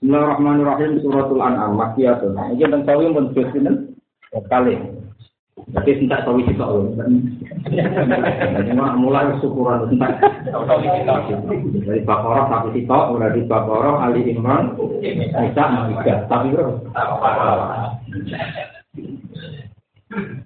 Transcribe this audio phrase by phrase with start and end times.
[0.00, 2.32] Bismillahirrahmanirrahim suratul an'am makiyatun.
[2.56, 3.92] Iki tentang sawi pun sinten
[4.48, 4.80] kali.
[5.76, 6.88] Tapi entak sawi kita loh.
[8.48, 10.16] Jadi mulai syukuran entak.
[11.84, 14.72] Dari Baqarah sampai kita, di Baqarah Ali Imran
[15.04, 16.24] Isa Ma'idah.
[16.32, 16.80] Tapi bro.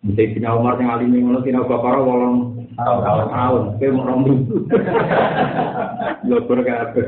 [0.02, 3.78] Bisa Sina Umar yang alim ngono Sina Baqarah wolong tahun.
[3.78, 4.34] Kayak mau rombu.
[6.26, 7.06] Lopor kabeh.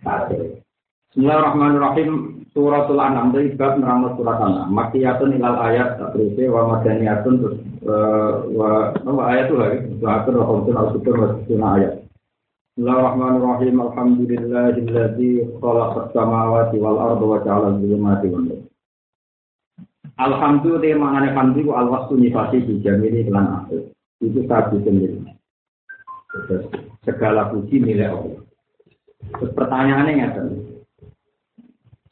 [0.00, 2.40] Bismillahirrahmanirrahim.
[2.50, 4.72] Suratul An'am dari bab nerangno surat An'am.
[4.72, 7.60] Makiyatun ilal ayat terus wa madaniyatun terus
[8.56, 9.78] wa wa ayat itu lagi.
[10.00, 11.94] Atur wa khamsun al sutur wa situna ayat.
[12.74, 13.76] Bismillahirrahmanirrahim.
[13.76, 18.60] Alhamdulillahilladzi khalaqas samawati wal arda wa ja'ala dzulumati wan nur.
[20.16, 23.92] Alhamdulillah mangane hamdi ku alwastu nifasi di jamili kelan akhir.
[24.24, 25.20] Itu sabi sendiri.
[27.04, 28.49] Segala puji milik Allah.
[29.28, 30.46] Terus pertanyaannya ngeten.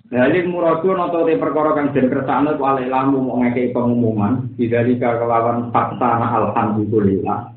[0.09, 5.21] Dalil muradu noto te perkara kang den kersane ku ale lamu mau ngekei pengumuman bidalika
[5.21, 7.53] kelawan fakta alhamdulillah.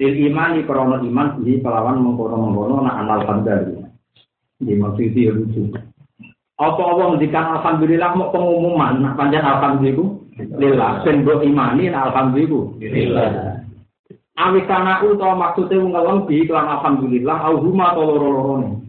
[0.00, 3.92] Til imani krono iman di kelawan mengkono-mengkono na anal alhamdulillah.
[4.56, 5.62] Di maksud itu lucu.
[6.56, 13.60] Apa Allah ngendikan alhamdulillah mau pengumuman nak panjang alhamdulillah ben mbok imani alhamdulillah.
[14.32, 18.81] Awis kana utawa maksude ngelem di kelan alhamdulillah au huma to loro-lorone.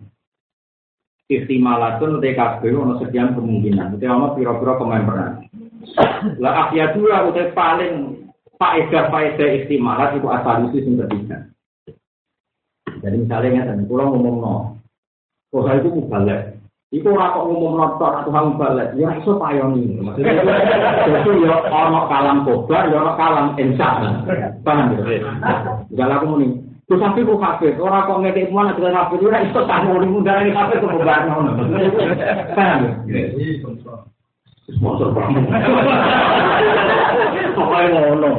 [1.39, 3.97] Ihtimalatun TKB ono sekian kemungkinan.
[3.97, 5.31] Itu ono pira-pira pemain peran.
[6.39, 8.23] Lah akhiyatu lah udah paling
[8.55, 11.37] faedah faedah istimalat itu asal itu sing ketiga.
[13.03, 14.55] Jadi misalnya ngeten, kula ngomong no,
[15.51, 16.55] kok itu mubalek.
[16.93, 19.97] Iku ora kok ngomong notor atau hang balik, ya iso payoni.
[19.97, 20.39] Maksudnya
[21.19, 23.97] itu ya ono kalam kobar, ya ono kalam insya.
[24.63, 25.01] Paham ya?
[25.91, 26.62] Enggak laku muni.
[26.83, 30.51] Terus sampai kok kafe, orang kok ngedek mana kita kafe, ora iso mau dimudah ini
[30.51, 31.51] kafe kok bubar ngono.
[32.51, 32.81] Paham?
[34.63, 35.43] Sponsor banget.
[37.51, 38.31] Pokoknya ngono.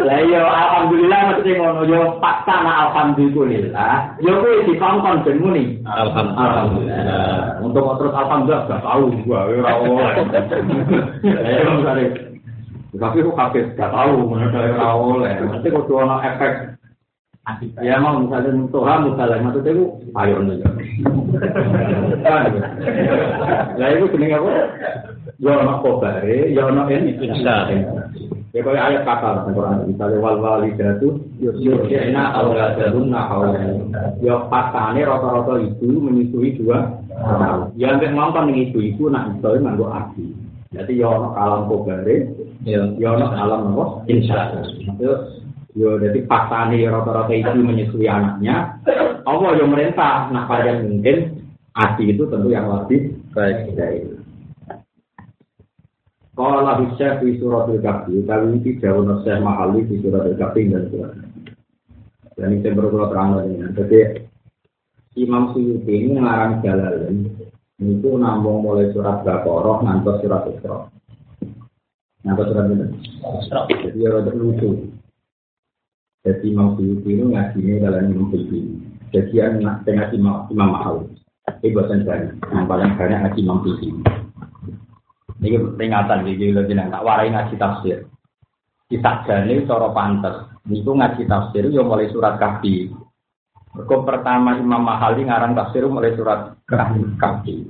[0.00, 4.16] Lah iya alhamdulillah mesti ngono yo fakta na alhamdulillah.
[4.24, 5.64] Yo kuwi dikongkon ben muni.
[5.84, 7.60] Alhamdulillah.
[7.60, 10.14] Untuk terus alhamdulillah gak tahu gua ora oleh.
[13.00, 15.32] Tapi kok kaget gak tahu mana ora oleh.
[15.44, 16.79] Mesti kudu ono efek
[17.82, 19.84] Ya mau misalnya Tuhan misalnya maksudnya itu
[20.14, 20.56] ayo nih.
[23.78, 24.50] Lah itu jenenge apa?
[25.40, 27.16] Ya ono kobare, ya ono ini.
[28.50, 33.94] Ya kaya ayat kata Quran misalnya wal walidatu yusyrina auladahunna haulain.
[34.20, 36.98] Ya pasane rata-rata ibu menyusui dua.
[37.78, 40.34] Ya nek mampan ning ibu-ibu nak iso nganggo abi.
[40.70, 42.30] Jadi ya ono alam kobare,
[42.62, 44.06] ya ono alam apa?
[44.06, 44.54] Insya
[45.80, 48.76] Yo, jadi pasane rata-rata itu menyusui anaknya.
[49.24, 51.40] Allah yang merintah, nah pada mungkin
[51.72, 54.04] adi itu tentu yang lebih baik dari
[56.36, 56.68] Kalau
[57.00, 61.16] syekh di surat al-kahfi, kali ini jauh nasihat mahali di surat al-kahfi dan surat.
[62.36, 63.56] Dan ini saya baru terang lagi.
[63.72, 64.00] Jadi
[65.16, 67.24] Imam Suyuti ini ngarang jalan
[67.80, 70.92] itu nambung mulai surat Baqarah ngantos surat Isra.
[72.24, 72.86] Ngantos surat ini.
[73.80, 74.99] Jadi ya rada lucu.
[76.20, 78.60] Jadi Imam Suyuti itu ngajinya dalam Imam Suyuti.
[79.08, 81.08] Jadi yang ngaji Imam Mahal.
[81.64, 82.28] Ini bosan saya.
[82.52, 83.88] Yang paling banyak ngaji Imam Suyuti.
[85.40, 88.04] Ini peringatan jadi lo jeneng tak warai ngaji tafsir.
[88.92, 90.36] Kita jane cara pantes.
[90.68, 92.92] Niku ngaji tafsir yo mulai surat kahfi.
[93.72, 97.64] Mergo pertama Imam Mahali ngarang tafsir mulai surat kahfi.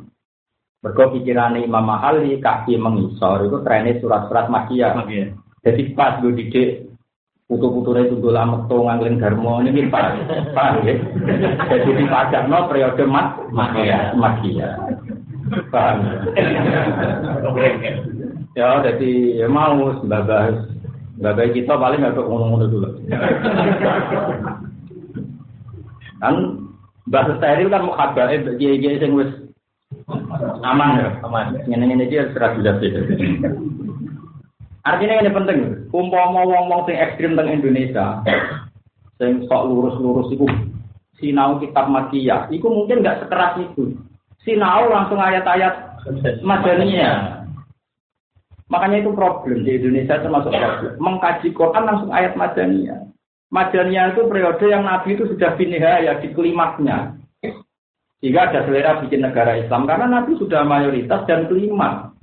[0.83, 4.99] Mergo pikirane Imam Mahali kahfi mengisor itu trennya surat-surat makiyah.
[5.63, 6.90] Jadi pas gue didik
[7.51, 10.15] putu-putune tundul ameto ngangling dharma ini pas
[10.55, 10.95] pas ya.
[11.67, 14.79] Jadi dipajakno periode mat makiyah makiyah.
[15.75, 15.99] Paham.
[18.55, 20.71] Ya, jadi ya mau babas
[21.19, 22.89] babas kita paling nggak ngomong-ngomong dulu.
[26.23, 26.35] Kan
[27.11, 29.31] bahasa steril kan mau kabar eh kiai kiai sing wis
[30.63, 31.59] aman ya, aman.
[31.67, 32.79] Ini ini dia serah jelas
[34.81, 35.59] Artinya ini penting.
[35.93, 38.25] Umpama wong-wong sing ekstrim teng Indonesia,
[39.21, 40.47] sing sok lurus-lurus iku
[41.21, 43.93] sinau kitab makiyah, iku mungkin nggak sekeras itu.
[44.41, 46.01] Sinau langsung ayat-ayat
[46.41, 47.45] madaniyah.
[48.71, 50.93] Makanya itu problem di Indonesia termasuk problem.
[50.97, 53.05] Mengkaji Quran langsung ayat madaniyah.
[53.51, 57.19] Madaniyah itu periode yang Nabi itu sudah ya di klimaknya.
[58.21, 62.15] Jika ada selera bikin negara Islam karena Nabi sudah mayoritas dan klimak.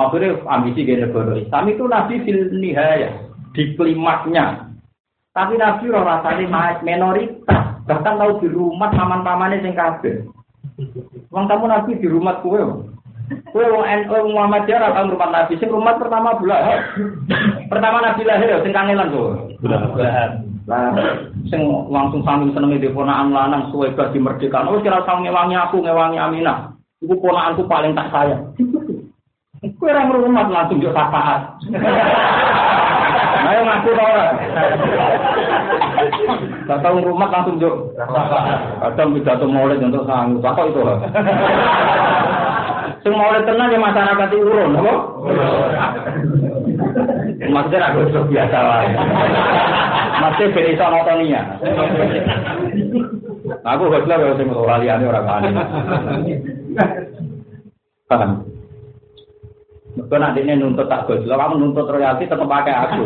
[0.00, 4.72] Akhirnya ambisi gaya negara Islam itu Nabi fil nihaya di klimaknya.
[5.36, 7.84] Tapi Nabi roh rasanya minoritas.
[7.84, 10.24] Bahkan tahu di rumah paman-pamannya yang kafir.
[11.30, 12.62] Wong kamu nabi di rumah kue.
[13.50, 15.58] Kue wong NU Muhammad ya ora rumah nabi.
[15.58, 16.86] Sing rumah pertama bulan.
[17.66, 19.58] Pertama nabi lahir ya sing kangelan kok.
[19.62, 20.30] Bulan.
[20.70, 20.94] Lah
[21.50, 21.60] sing
[21.90, 24.66] langsung sami senenge di ponakan lanang suwe di merdeka.
[24.66, 26.74] Oh kira sang ngewangi aku ngewangi Aminah.
[27.00, 28.52] Iku ponakanku paling tak sayang.
[29.80, 31.56] Kue orang rumah langsung jauh syafaat.
[33.48, 34.26] Ayo ngaku tau ora.
[36.68, 37.88] Datang rumah langsung jauh.
[38.84, 40.44] Kadang pidato maulid untuk sanggup.
[40.44, 40.84] Apa itu?
[43.00, 44.94] Sing maulid tenang ya masyarakat urun, apa?
[47.80, 48.84] Aku itu biasa lah.
[50.20, 51.56] Masih beri sama Tonia.
[53.64, 55.48] Aku gak bilang kalau sing laliane orang kali.
[58.12, 58.44] Paham?
[59.98, 63.02] Mereka nanti ini nuntut tak goslo, kamu nuntut royalti tetap pakai aku.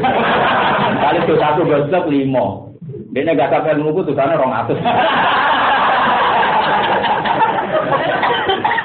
[1.03, 2.47] Kali itu satu goslo lima.
[3.15, 4.77] Dia gak sampai nunggu tuh sana rong atus.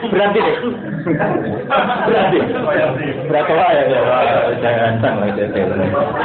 [0.10, 0.58] Berarti deh.
[2.08, 2.38] Berarti.
[3.30, 3.84] Berapa lah ya?
[4.58, 5.30] Jangan sang lah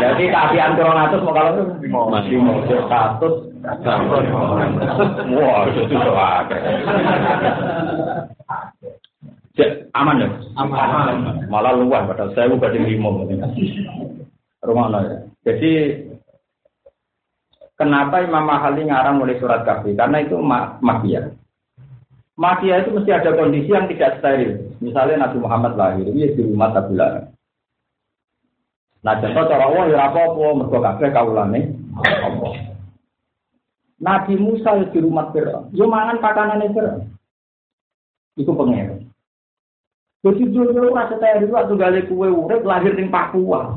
[0.00, 1.52] Jadi kafian kurang atus mau kalau
[2.08, 3.28] masih mau satu.
[5.34, 5.96] Wah, itu
[9.54, 10.28] soal aman ya?
[10.58, 11.46] Aman.
[11.46, 13.22] Malah luar pada saya bukan di limo.
[14.64, 15.18] Rumah ya.
[15.46, 15.72] Jadi
[17.78, 19.94] kenapa Imam Mahali ngarang mulai surat kafi?
[19.94, 21.30] Karena itu ma makia.
[22.34, 24.74] Makia itu mesti ada kondisi yang tidak steril.
[24.82, 26.98] Misalnya Nabi Muhammad lahir, ini di rumah Abu
[29.04, 32.48] Nah, contoh cara Allah ya apa-apa, mergo kabeh kaulane apa.
[34.00, 37.04] Nabi Musa di rumah Fir'aun, yo mangan pakanane Fir'aun.
[38.40, 39.03] Iku pengen.
[40.24, 43.76] Jadi dulu rasa saya dulu waktu gali kue urip lahir di Papua.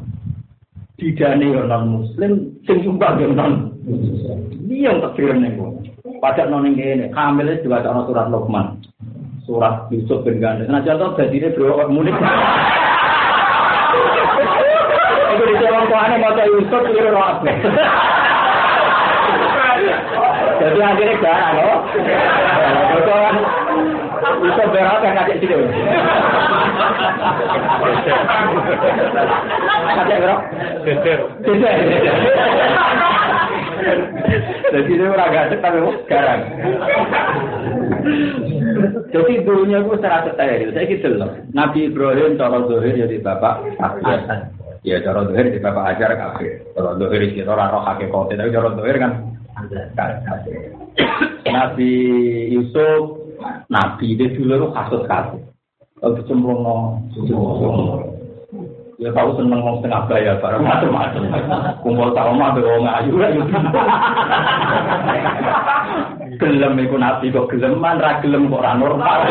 [0.96, 3.76] Didane yo non muslim, sing sumbang yo non.
[4.64, 5.60] Iya yang takdir ning
[6.24, 8.80] Pajak non ini, hamil juga ada surat Luqman.
[9.44, 10.72] Surat Yusuf bin Gandhi.
[10.72, 12.16] Nah contoh jadi ini bro munik.
[15.36, 17.44] Itu di jalan tuane mau Yusuf itu roh
[20.58, 21.76] Jadi akhirnya gak loh.
[24.38, 25.56] Bisa berat kan kakek sini.
[29.98, 30.42] Kakek berapa?
[34.68, 36.40] Jadi itu orang gak tapi sekarang.
[39.08, 40.70] Jadi dulunya gue secara steril.
[40.76, 41.32] Saya gitu loh.
[41.56, 43.56] Nabi Ibrahim cara zuhir jadi bapak
[44.86, 46.62] Ya cara zuhir jadi bapak ajar kafir.
[46.76, 48.36] Cara zuhir itu orang roh hakikat.
[48.36, 49.12] Tapi cara zuhir kan
[51.48, 51.92] Nabi
[52.54, 53.17] Yusuf
[53.68, 55.44] nabi dia dulu kasus kasus.
[55.98, 56.62] Kalau dicemplung
[58.98, 61.22] Ya tahu seneng ngomong setengah bayar, barang macam-macam.
[61.86, 63.30] Kumpul sama ambil wong ayu lah.
[66.42, 69.22] Gelem iku nabi kok geleman, ra gelem kok ora normal.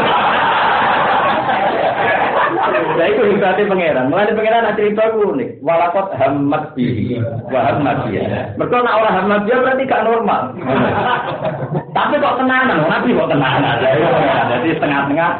[2.72, 4.06] Nah itu hebatnya pangeran.
[4.10, 5.62] Mulai pangeran ada cerita unik.
[5.62, 8.54] Walakot hamad bihi, wahamad dia.
[8.58, 10.52] Mereka nak orang hamad dia berarti gak normal.
[11.94, 13.76] Tapi kok tenanan, nabi kok tenanan.
[14.52, 15.30] Jadi setengah-tengah,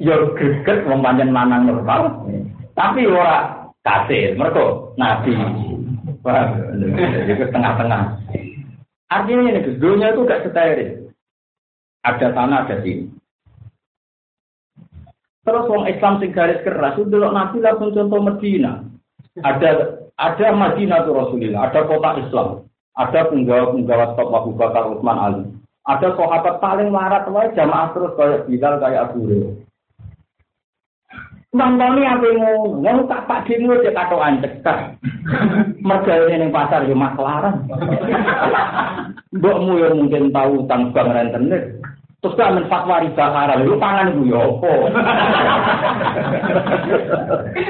[0.00, 2.26] yo greget mempanjang manang normal.
[2.72, 5.32] Tapi orang kasir, mereka nabi.
[6.22, 6.54] Wah,
[7.26, 8.02] itu tengah-tengah.
[9.12, 11.12] Artinya ini, dunia itu gak steril.
[12.02, 13.21] Ada sana, ada sini.
[15.42, 18.86] Terus orang Islam sing garis keras itu dulu Nabi langsung contoh Medina.
[19.42, 22.48] Ada ada Madinah tuh Rasulullah, ada kota Islam,
[22.94, 25.42] ada penggawa-penggawa top Abu Bakar Utsman Ali.
[25.82, 29.54] Ada sahabat paling larat wae jamaah terus kayak Bilal kayak Abu Hurairah.
[31.52, 34.78] Nonton apa yang ngomong tak pak dino aja kata ancekat.
[35.84, 37.68] Mereka ini pasar ya maklaran.
[39.36, 41.76] Mbokmu yang mungkin tahu tentang rentenir.
[42.22, 44.70] Terus kan men fatwa riba haram, lu pangan itu ya apa?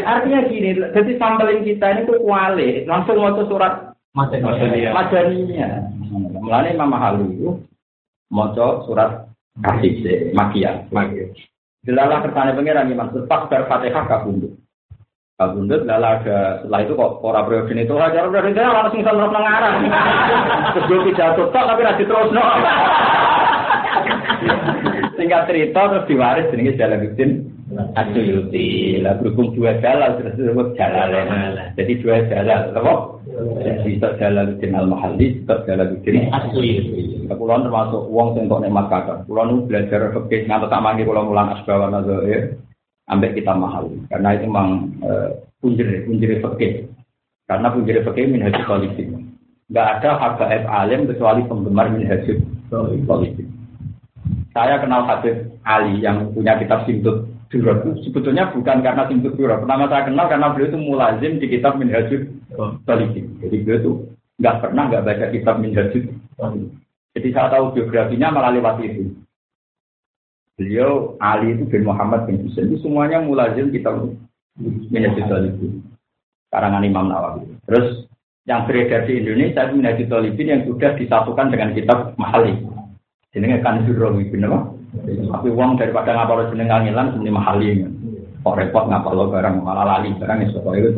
[0.12, 4.92] Artinya gini, jadi sambalin kita ini tuh kuali, langsung mau surat Madaniyah.
[4.92, 5.88] Madaniyah.
[6.37, 7.64] Mulane Imam Mahali itu
[8.28, 8.52] mau
[8.85, 9.25] surat
[9.64, 10.85] kasih makia.
[10.92, 11.32] Makia.
[11.88, 14.52] Jelalah kertanya pengiran Imam pas berfatihah kabundut.
[15.40, 19.76] Kabundut lala ada setelah itu kok ora periode itu aja udah rencana langsung sama ngarang.
[20.76, 22.44] Terus gue tapi rajin terus no.
[25.16, 27.30] Singkat cerita terus diwaris jenenge Jalaluddin
[27.96, 29.00] Asyuyuti.
[29.00, 31.72] Lah berhubung dua jalal terus disebut jalalain.
[31.76, 32.94] Jadi dua jalal, apa?
[33.87, 37.28] Itu Jalaluddin Al-Mahalli, itu Jalaluddin Asyuyuti.
[37.32, 39.25] Kulon termasuk uang kok nikmat kakak.
[39.25, 42.61] Kulon belajar fikih ngantos tak mangke kula mulang asbawa nazair
[43.08, 43.88] ambek kita mahal.
[44.12, 44.92] Karena itu memang
[45.64, 46.92] punjir punjir fikih.
[47.49, 49.08] Karena punjir fikih min politik.
[49.72, 52.04] Enggak ada harga alim kecuali penggemar min
[53.08, 53.49] politik.
[54.52, 57.85] Saya kenal Habib Ali yang punya kitab Simtut Durab.
[58.04, 59.64] Sebetulnya bukan karena Simtut Durab.
[59.64, 62.28] Pertama saya kenal karena beliau itu mulazim di kitab Minhajul
[62.85, 63.40] Talikin.
[63.40, 63.92] Jadi beliau itu
[64.40, 66.04] nggak pernah nggak baca kitab Minhajul
[67.12, 69.16] Jadi saya tahu biografinya malah lewat itu.
[70.61, 74.04] Beliau Ali itu bin Muhammad bin Husain itu semuanya mulazim kitab
[74.61, 75.80] Minhajul Talikin.
[76.52, 77.49] Karangan Imam Nawawi.
[77.64, 78.04] Terus
[78.44, 82.82] yang beredar di Indonesia itu Minhajul Talikin yang sudah disatukan dengan kitab Mahali
[83.33, 84.53] jenenge kan surawi bener
[85.03, 87.69] tapi uang daripada ngapal jeneng kangelan seni mahali
[88.45, 90.89] kok repot ngapal lo barang malah lali barang itu kok itu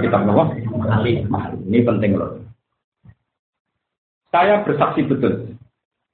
[0.00, 1.20] kita nopo mahali
[1.68, 2.40] ini penting loh
[4.32, 5.54] saya bersaksi betul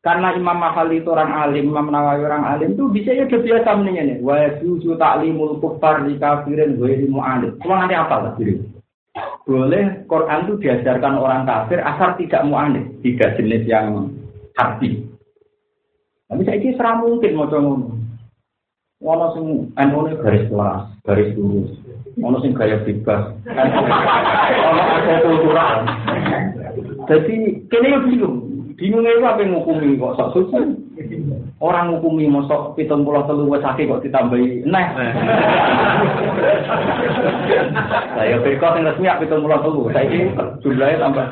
[0.00, 3.68] karena Imam Mahali itu orang alim, Imam Nawawi orang alim itu bisa ya udah biasa
[3.76, 4.18] mendingnya nih.
[4.24, 7.52] Wa yuju ta'limul kufar di kafirin wa ilmu alim.
[7.60, 8.64] Cuma nanti apa lah diri?
[9.44, 12.88] Boleh Quran itu diajarkan orang kafir asal tidak mu'anid.
[13.04, 14.08] Tiga jenis yang
[14.56, 15.09] hati.
[16.30, 17.98] Tapi saya ini serah mungkin mau ngono.
[19.02, 21.74] Ono sing anu garis kelas, garis lurus.
[22.22, 23.34] Ono sing gaya bebas.
[23.50, 25.76] Ono ada kultural.
[27.10, 28.36] Jadi kene yo bingung.
[28.78, 30.60] Bingung itu apa yang ngukumi kok sok suci.
[31.58, 34.86] Orang ngukumi mosok pitung pulau telu wes kok ditambahi nah.
[38.14, 39.82] Saya berkot yang resmi pitung pulau telu.
[39.90, 40.30] Saya ini
[40.62, 41.26] jumlahnya tambah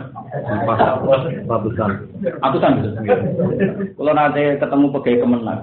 [1.49, 1.91] Ratusan.
[2.43, 2.89] Ratusan gitu.
[3.97, 5.61] Kalau nanti ketemu pegawai kemenang.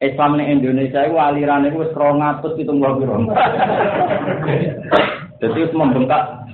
[0.00, 3.28] Islam di Indonesia itu aliran itu serong atus itu nggak biro.
[5.44, 6.48] Jadi itu membengkak.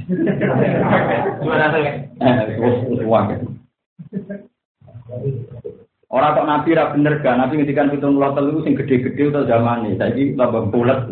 [6.07, 9.91] Orang kok nabi ra bener gak, nabi ngendikan pitung puluh telu sing gede-gede atau zaman
[9.91, 11.11] ini, saya tambah bulat.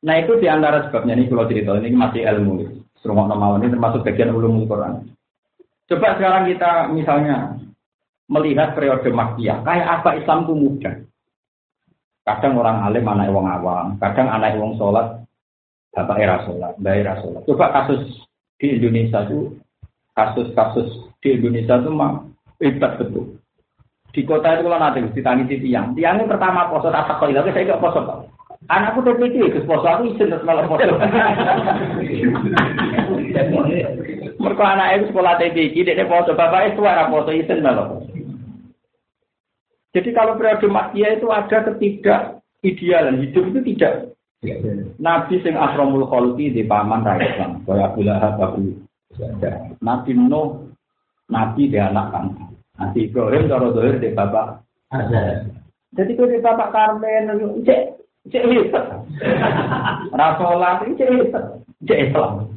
[0.00, 2.83] Nah itu di antara sebabnya ini kalau cerita ini masih ilmu.
[3.04, 5.04] Rumah nama ini termasuk bagian ulumul Quran.
[5.84, 7.60] Coba sekarang kita misalnya
[8.32, 10.94] melihat periode Makkiyah, kayak apa Islam itu mudah.
[12.24, 15.20] Kadang orang alim anak wong awam, kadang anak wong sholat,
[15.92, 17.44] bapak era sholat, mbak era sholat.
[17.44, 18.00] Coba kasus
[18.56, 19.52] di Indonesia itu,
[20.16, 22.24] kasus-kasus di Indonesia itu mah
[22.64, 23.36] hebat betul.
[24.16, 27.82] Di kota itu kalau nanti ditangisi tiang, tiangnya pertama poso tak kok tapi saya nggak
[27.84, 28.00] poso
[28.64, 30.96] Anakku TPT, ke poso aku izin terus malah poso.
[34.40, 38.00] Mereka anak itu sekolah TPT, dia poso, bapak itu suara poso izin malah
[39.92, 44.16] Jadi kalau periode makia itu ada ketidak idealan hidup itu tidak.
[44.96, 48.76] Nabi sing asromul kholqi di paman rakyat Islam, kaya Abu Lahab, Abu
[49.80, 50.68] Nabi Nuh,
[51.28, 52.32] Nabi di anak kan.
[52.74, 54.66] Nabi Ibrahim, cara dohir di bapak.
[55.94, 57.30] Jadi kalau di bapak Karmen,
[57.62, 59.04] cek Cek hebat.
[60.16, 61.44] Rasolat ini cek hebat.
[61.84, 62.48] Cek Islam.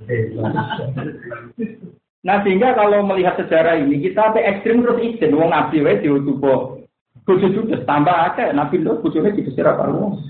[2.24, 6.84] Nah sehingga kalau melihat sejarah ini kita sampai ekstrim terus izin wong nabi wae diutupo
[7.28, 10.24] bojo judes tambah akeh nabi lho bojone dikesir apa wong.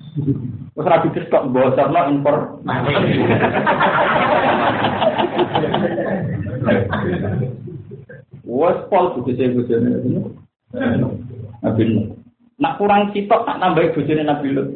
[0.74, 2.38] Wes ra dikes kok bocorno impor.
[8.46, 9.89] Wes pol bojone bojone.
[11.62, 11.84] Nabi
[12.57, 14.69] Nak kurang sitok tak nambahi bojone Nabi Lut.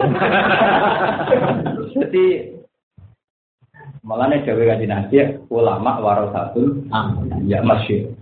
[1.96, 2.24] Jadi
[4.00, 5.16] Malahnya Jawa Kaji Nabi
[5.52, 6.88] ulama warasatul
[7.44, 8.16] ya masyur.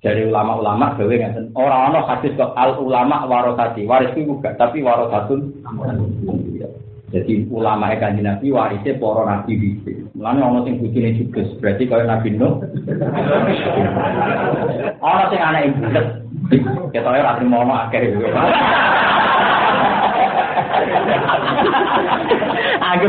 [0.00, 3.84] Dari ulama-ulama gawe ngaten orang ana hadis kok al ulama warasati.
[3.84, 5.52] Waris itu juga tapi warasatul
[7.10, 9.90] jadi ulama kanjeng Nabi warisnya para nabi bisa.
[10.20, 12.60] Mulane ana sing bojone judes, berarti kaya Nabi Nuh.
[15.00, 16.06] Ana sing anake bulet.
[16.92, 17.64] Ketoke ora trimo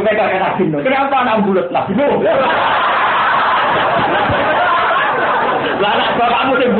[0.07, 0.79] aja kayak Nabi Nuh.
[0.87, 2.15] Kenapa anak bulat Nabi Nuh?
[5.83, 6.71] Lah anak bapakmu sing.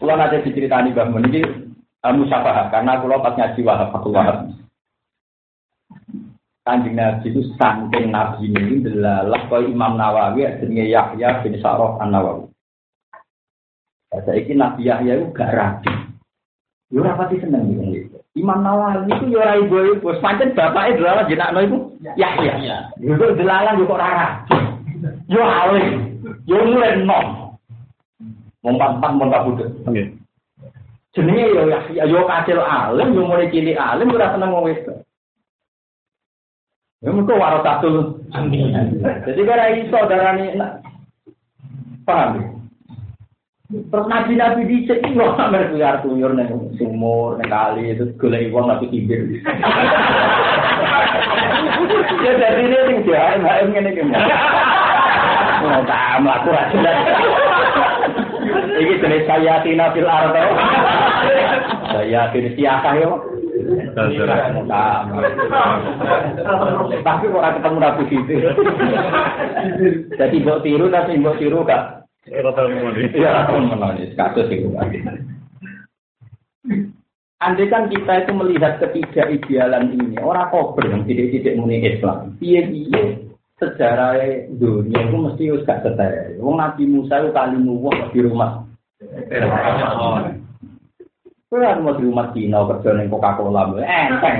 [0.00, 1.44] Kalau nanti diceritani Mbah Mun ini
[2.00, 4.48] uh, musyafah karena kalau pas ngaji Wahab aku Wahab.
[6.64, 12.16] Kanjeng Nabi itu saking Nabi ini adalah kau Imam Nawawi jenenge Yahya bin Sa'rof An
[12.16, 12.48] Nawawi.
[14.08, 15.92] Saya ini Nabi Yahya itu gak rapi.
[16.90, 18.20] Yo rapati seneng gitu.
[18.36, 21.78] Imam Nawawi itu yo ora ibu ibu, pancen bapake delalah jenakno iku
[22.16, 22.88] Yahya.
[23.00, 24.44] Yo delalah yo kok ora
[25.32, 27.39] Yo alim, yo mulai nom.
[28.60, 29.70] Mompat-empat mau kabudut.
[29.88, 30.12] Oke.
[31.10, 35.02] Jenenge yo ya yo kacil alim, yo mulai cilik alim ora seneng wong wedok.
[37.00, 38.76] Ya mengko warasatul amin.
[39.00, 40.54] Jadi kira iso darani
[42.04, 42.46] paham ya?
[43.70, 48.68] Terus nabi-nabi di sini wong sampe kuyar kuyur neng sumur neng kali itu golek wong
[48.68, 49.24] nabi kibir.
[52.20, 54.02] Ya jadi ini sing dia HM ngene iki.
[54.04, 56.52] Mau tak mlaku
[58.80, 60.40] Iki jenis saya tina fil ardo.
[61.92, 63.12] Saya jenis siakah yo.
[67.04, 68.34] Tapi orang ketemu rapi gitu.
[70.16, 71.60] Jadi mbok tiru tapi mbok tiru.
[72.30, 74.16] Iya, menangis.
[74.16, 74.72] Kasus itu.
[77.40, 82.36] Andai kan kita itu melihat ketiga idealan ini, orang kober yang tidak-tidak muni Islam.
[82.36, 83.16] Iya, iya.
[83.56, 84.20] Sejarah
[84.52, 86.36] dunia itu mesti harus gak setel.
[86.40, 88.69] Wong Nabi Musa itu kali nuwah di rumah.
[89.00, 89.16] Kowe
[91.80, 94.36] mau di rumah Cina kerja ning Coca-Cola, enteng.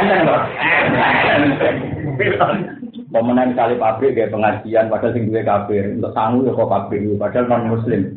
[0.00, 0.36] Enteng lho.
[3.12, 7.44] Pemenang kali pabrik kayak pengajian, padahal sing duwe kafir, untuk sangu ya kok pabrik, padahal
[7.52, 8.08] non muslim.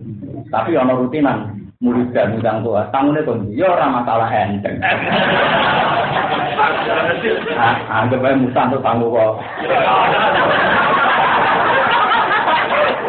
[0.47, 4.79] Tapi ono rutinan murid dan udang tua, tangune kok ya ora masalah enteng.
[7.91, 9.33] Anggap aja Musa untuk tangguh kok.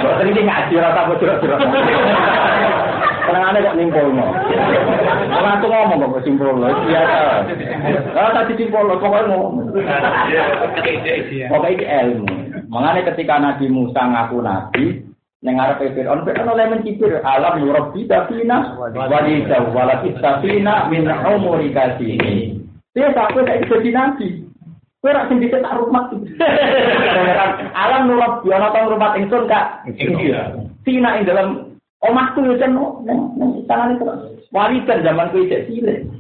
[0.07, 1.59] Boten iki ngaji rasa apa jerok-jerok.
[3.27, 4.27] Senengane kok nimpulno.
[5.35, 7.19] Ora aku ngomong kok simpulno, biasa.
[8.15, 9.67] Ora tadi simpulno pokoke ngomong.
[11.51, 12.27] Pokoke iki ilmu.
[12.71, 14.85] Mengane ketika Nabi Musa ngaku nabi,
[15.45, 22.57] Neng arep Fir'aun, Fir'aun oleh mencibir alam nurabbi tafina walida walakit tafina min umurika sini.
[22.97, 24.43] Dia takut kayak jadi nabi.
[25.07, 26.11] Kowe rak sing dicek tak rumah.
[27.79, 29.87] Alam nurab yo ana tang rumah ingsun Kak.
[30.83, 34.03] Tina ing dalam omahku yo jan nang tangan itu.
[34.51, 36.11] Warisan zaman kowe cek cilik.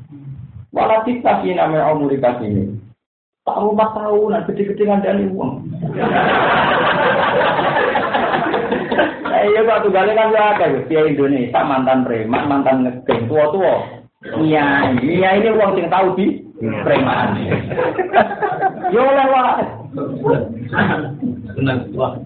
[0.70, 2.78] Walakit tafina min umurika sini.
[3.42, 5.66] Tak rumah tahunan gede-gede ngandani uang.
[9.34, 13.82] Iya kok tunggale kan ya akeh Via Indonesia mantan preman, mantan ngegeng tua-tua.
[14.38, 17.28] Iya, iya ini uang sing tahu di preman.
[18.92, 19.64] Yo oleh wae.
[21.56, 22.16] Senang wah.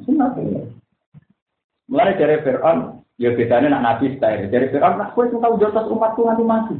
[1.90, 4.46] Mulai dari Fir'aun, ya bedanya nak nabi style.
[4.46, 6.74] Dari Fir'aun, nak kue tahu jotos umatku nganti mati.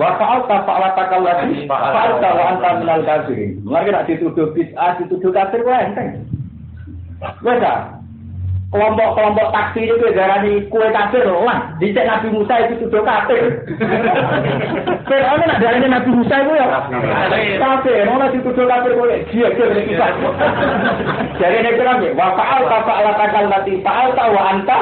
[0.00, 3.60] Wa fa'al ta fa'ala takallati fa'al ta wa anta minal kafirin.
[3.60, 6.24] Mulai nak dituduh bid'ah, dituduh kafir wae enteng.
[7.44, 7.60] Wes
[8.70, 11.74] kelompok-kelompok taksi itu darani kue kafir lah.
[11.82, 13.66] Dicek Nabi Musa itu sudah kafir.
[15.10, 16.66] Fir'aun nak darani Nabi Musa itu ya
[17.58, 18.06] kafir.
[18.06, 20.06] Mau nanti tuduh kafir kue dia ini kita.
[21.42, 22.14] Jadi ini kira nih.
[22.14, 24.78] Wa faal ta faal takal nanti faal ta wa anta.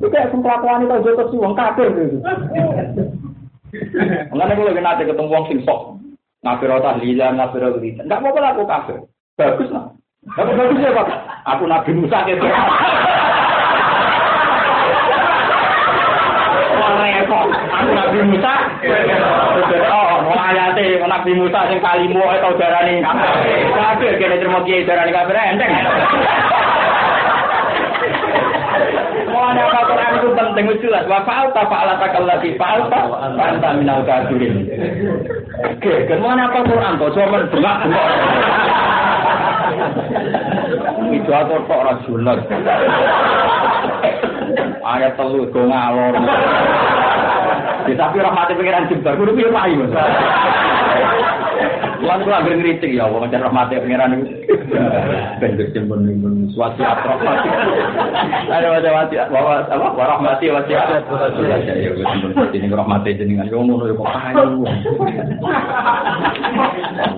[0.00, 2.24] Itu kayak kelakuan itu jotos sih wong kafir gitu.
[4.32, 6.00] Mengenai lagi nanti ketemu wong sing sok.
[6.38, 8.00] Lila, ngafir otak lila.
[8.06, 8.98] Enggak mau aku kafir.
[9.36, 9.92] Bagus lah.
[10.36, 11.08] Tapi bagus ya Pak.
[11.56, 12.44] Aku Nabi Musa gitu.
[17.78, 18.52] Aku Nabi Musa.
[19.88, 23.00] Oh, mau ayate Nabi Musa sing kalimu atau darani
[23.72, 25.72] kafir kene terima kiai darani kafir enteng.
[29.28, 31.04] Mulane apa Quran itu penting jelas.
[31.06, 34.66] Wa fa'al ta fa'ala takallati fa'al ta anta minal kafirin.
[35.62, 38.87] Oke, ke mana apa Quran kok cuma bengak-bengok.
[41.12, 42.40] Itu aku kok ora jelas.
[44.84, 46.14] Ayat telu go ngalor.
[47.88, 49.80] Ya, tapi rahmati pengiran jembar, kudu piye payu.
[51.98, 54.28] Lan kula anggere ngritik ya wong jan rahmati pengiran niku.
[55.40, 57.48] Ben jembon niku suatu rahmati.
[58.52, 60.72] Ada wajah wati bahwa apa rahmati wati.
[60.76, 60.84] Ya
[61.96, 64.62] wis jembon ini rahmati jenengan yo ngono yo kok payu.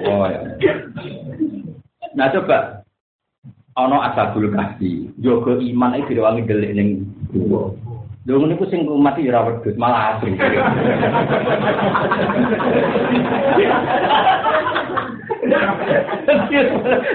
[0.07, 0.41] Oh ya.
[2.15, 2.83] Nah coba
[3.79, 6.89] ana asabul kahfi, jaga iman iki direwangi delik ning
[7.31, 7.71] gua.
[8.27, 10.37] Lho ngene ku sing mati ora wedhus, malah asri.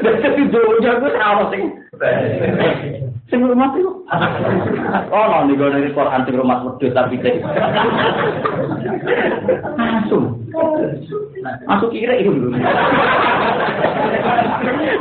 [0.02, 1.64] Dadi donya ku ora sing
[3.30, 3.98] sing mati kok.
[5.16, 7.42] Oh, no, nih dari Quran sing rumah wedhus tapi cek.
[9.76, 10.40] Langsung.
[11.70, 12.58] Aku kira itu dulu.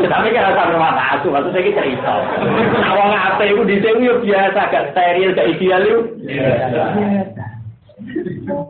[0.04, 2.14] Tapi kan asal rumah asu, maksud saya cerita.
[2.84, 6.00] Awang apa itu di sini biasa, gak steril, gak ideal itu.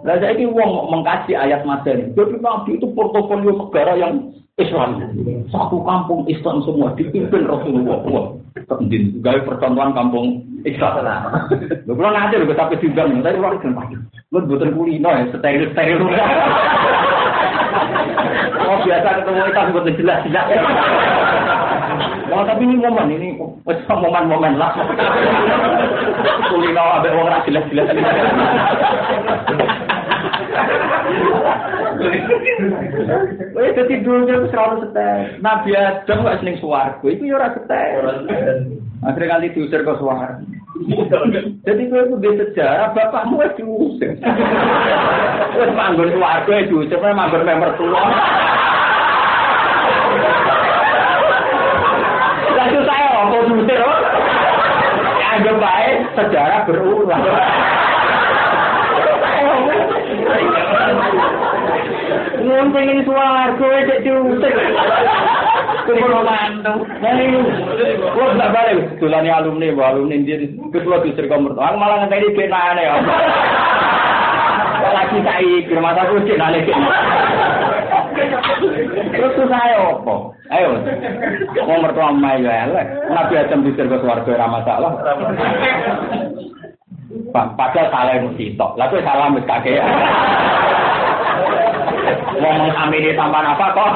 [0.05, 2.13] Nah, saya ini uang mengkaji ayat Madani.
[2.15, 5.03] Jadi Nabi itu portofolio negara yang Islam.
[5.51, 7.99] Satu kampung Islam semua dipimpin Rasulullah.
[8.07, 9.19] Wah, kendin.
[9.19, 11.03] Gaya percontohan kampung Islam.
[11.91, 13.97] Lu kalau nanti lu tapi diundang, tapi lu harus pagi.
[14.31, 15.99] Lu buatan kulino ya, steril steril.
[18.65, 20.47] Oh biasa ketemu kita buatan jelas jelas.
[22.33, 23.37] Wah tapi ini momen ini
[23.69, 24.73] momen-momen lah.
[26.49, 27.89] Kulino abe wong ra jelas jelas.
[33.55, 35.39] Wes dadi dunya wis ora setek.
[35.43, 37.89] Nabi Adam gak seneng swarga, iku ya ora setek.
[39.05, 40.41] Akhirnya kali diusir ke swarga.
[41.65, 44.17] Jadi kowe itu di sejarah bapakmu wis diusir.
[45.75, 48.03] Manggon swarga wis diusir, manggon member tua.
[52.55, 53.81] Lalu saya apa diusir?
[55.35, 57.27] Anggap baik sejarah berulang.
[62.45, 64.55] Ngumpulin suarga cek diusir.
[65.91, 66.87] Kumpul mantu.
[67.03, 67.25] Jadi,
[68.15, 68.79] gua nggak balik.
[69.03, 70.39] Tulani alumni, alumni dia
[70.71, 71.59] ketua diusir kamu.
[71.59, 72.87] Aku malah ngeteni kena aneh.
[74.85, 76.63] Lagi saya rumah aku cek nale
[79.15, 80.15] Terus susah ya apa?
[80.53, 80.71] Ayo,
[81.65, 82.87] mau mertua mai ya elek.
[83.09, 84.93] Nabi Adam diusir ke suarga ora masalah.
[87.33, 88.77] Padahal salah mesti tok.
[88.77, 89.81] Lah kowe salah wis kakek.
[92.39, 93.91] Ngomong amini tanpa apa kok.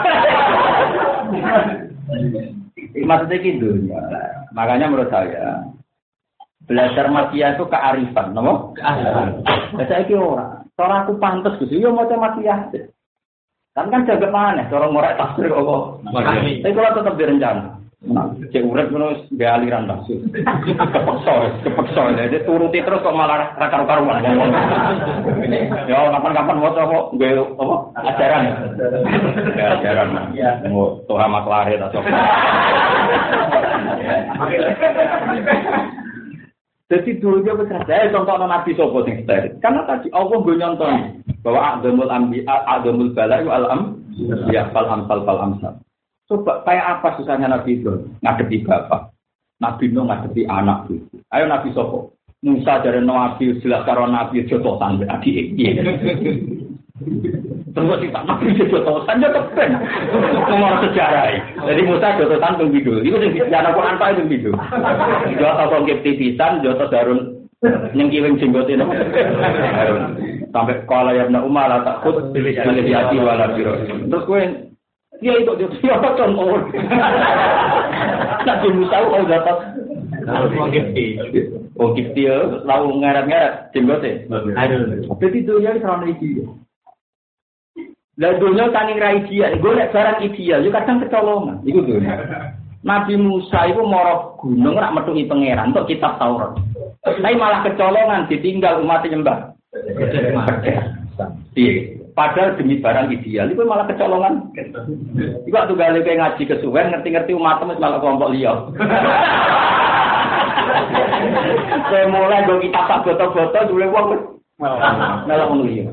[3.04, 3.68] Maksudnya gitu.
[4.56, 5.62] Makanya menurut saya
[6.68, 8.76] belajar makia itu kearifan, nopo?
[8.76, 9.40] Kearifan.
[9.88, 10.50] Saya kira orang.
[10.76, 12.68] Cara aku pantas gitu, yo mau makia.
[13.78, 14.66] Kan kan jaga mana?
[14.66, 16.02] Cara ngorek tafsir kok.
[16.10, 17.78] Tapi kalau tetap direncana.
[18.50, 20.18] Cek urip ngono gak aliran langsung.
[20.34, 22.02] Kepeksa, kepeksa.
[22.14, 24.50] Jadi turuti terus kok malah ra karu-karuan ngomong.
[25.86, 27.76] Ya kapan-kapan mau kok gue apa?
[28.02, 28.42] Ajaran.
[29.54, 30.08] Ya ajaran.
[30.74, 32.02] Mau Tuhan maklare atau
[36.88, 37.84] Jadi dulu dia besar.
[37.84, 39.60] Saya contoh nabi sopo sing steril.
[39.60, 40.88] Karena tadi Allah gue nyontoh
[41.44, 43.80] bahwa adamul ambi adamul bala itu alam
[44.48, 45.76] ya fal amsal fal amsal.
[46.28, 49.12] Coba kayak apa susahnya Nabi Ibrahim ngadepi bapak,
[49.64, 51.24] Nabi Nuh ngadepi anak itu.
[51.32, 55.84] Ayo Nabi Sopo, Musa dari Nabi karo Nabi jotosan adik iya.
[57.74, 59.70] Terus kita Nabi jotosan ya kepen.
[60.48, 61.34] Nomor sejarah.
[61.66, 63.02] Jadi Musa jotosan tunggu video.
[63.02, 64.52] Itu sing dijarah Quran Pak itu video.
[65.36, 67.48] Jotos ngip tipisan, jotos darun
[67.92, 68.86] yang kiwing jenggot ini.
[70.54, 73.74] Sampai kalau ya Umar takut pilih hati wala biro.
[73.84, 74.42] Terus gue
[75.18, 76.62] Iya itu dia siapa contoh.
[78.46, 79.56] Nabi Musa kau dapat
[81.78, 84.26] Oh gifti ya, lalu ngarat-ngarat jenggote.
[84.28, 86.42] Jadi itu ya serana iki.
[88.18, 91.62] Lah dunia tani ra ideal, gue liat barang ideal, yo kadang kecolongan.
[91.62, 92.18] Iku dunia.
[92.88, 96.54] Nabi Musa itu moro gunung rak metuki pangeran untuk kitab Taurat.
[97.02, 99.54] Tapi malah kecolongan ditinggal umat nyembah.
[101.54, 101.94] Iya.
[102.18, 104.50] Padahal demi barang ideal, itu malah kecolongan.
[105.46, 108.50] Iku waktu gale kayak ngaji kesuwen, ngerti-ngerti umat temen malah kelompok liya.
[111.88, 114.06] Saya mulai gue kita tak foto-foto, dulu uang
[114.58, 115.86] malah liya.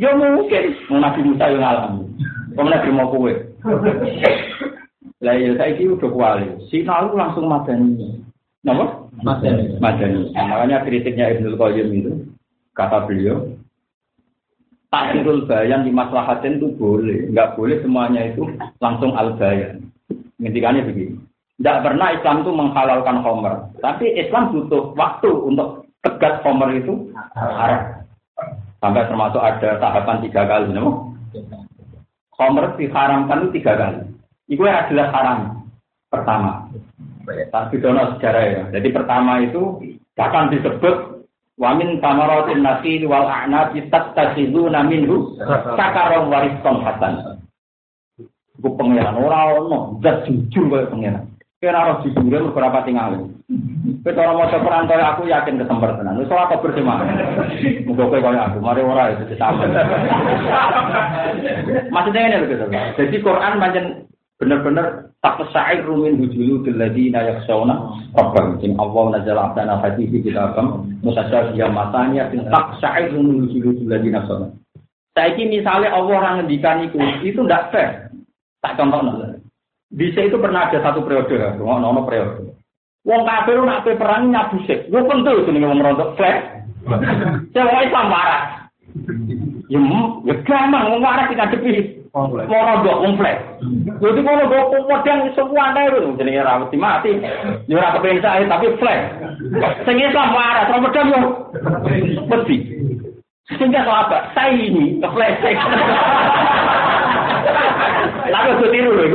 [0.00, 2.08] Ya mungkin, mau Nabi Musa yang alami.
[2.56, 3.36] Kamu nabi mau kue.
[5.20, 6.48] Lah ya saya ini udah kuali.
[6.72, 8.24] Si Nalu langsung madani.
[8.64, 8.88] Nama?
[9.20, 9.76] Madani.
[9.76, 10.32] Madani.
[10.32, 12.12] Makanya kritiknya Ibnu Qayyim itu
[12.72, 13.44] kata beliau,
[14.88, 18.48] takhirul bayan di maslahatin itu boleh, nggak boleh semuanya itu
[18.80, 19.84] langsung al bayan.
[20.40, 21.20] Intikannya begini,
[21.60, 27.99] tidak pernah Islam itu menghalalkan homer, tapi Islam butuh waktu untuk tegas homer itu haram.
[28.80, 31.12] Sampai termasuk ada tahapan tiga kali, no?
[32.40, 34.00] Homer diharamkan itu tiga kali.
[34.48, 35.38] Itu adalah haram
[36.08, 36.52] pertama.
[37.28, 38.62] Tapi dono sejarah ya.
[38.74, 39.78] Jadi pertama itu
[40.16, 41.10] akan disebut
[41.60, 45.36] Wamin tamaratin nasi wal a'nabi tattakhiduna minhu
[45.76, 47.36] sakaron warisan hasan.
[48.56, 51.28] Iku pangeran ora ono, zat jujur koyo pangeran.
[51.60, 53.28] Kira ora jujur beberapa tinggal.
[54.00, 56.16] Kowe ora maca perantara aku yakin kesembar tenan.
[56.16, 57.04] Wis ora kabar sema.
[57.84, 59.68] Muga kowe koyo aku, mari ora itu sama.
[61.92, 62.64] Maksudnya ini lho,
[62.96, 64.08] Jadi Quran pancen
[64.40, 70.88] benar-benar tak pesair rumin hujulu diladi nayak sauna rabbam sing Allah nazal abdana kita kam
[71.04, 74.56] musasyar dia matanya tak pesair rumin hujulu diladi nayak
[75.12, 78.08] Saiki misalnya Allah orang ngendikan itu, itu tidak fair.
[78.62, 79.29] Tak contoh.
[79.90, 82.50] Bisa itu pernah ada satu periode, ngono nono periode.
[83.00, 84.92] Wong kafir nak pe perang nyabu sik.
[84.92, 86.62] Gue pentul jenenge wong rontok fair.
[87.56, 88.42] Saya Islam marah.
[89.70, 89.80] Ya,
[90.28, 91.96] ya gampang wong marah kita depi.
[92.12, 93.40] Mau rontok wong flat.
[94.04, 97.10] Jadi kalau gue pedang semua ada itu jenenge ra mati mati.
[97.66, 99.00] Ya ora kepen saya tapi flat.
[99.88, 101.20] Sing Islam marah, terus pedang yo.
[102.28, 102.56] Mesti.
[103.56, 104.28] Sehingga apa?
[104.36, 105.56] Saya ini keflashing.
[108.30, 109.06] Lalu itu tiru loh.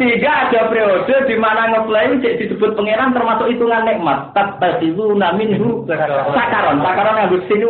[0.00, 4.32] Sehingga ada periode di mana ngeplay cek disebut pangeran termasuk hitungan nikmat.
[4.32, 6.80] Tattasizu naminhu sakaron.
[6.80, 7.68] Sakaron yang sini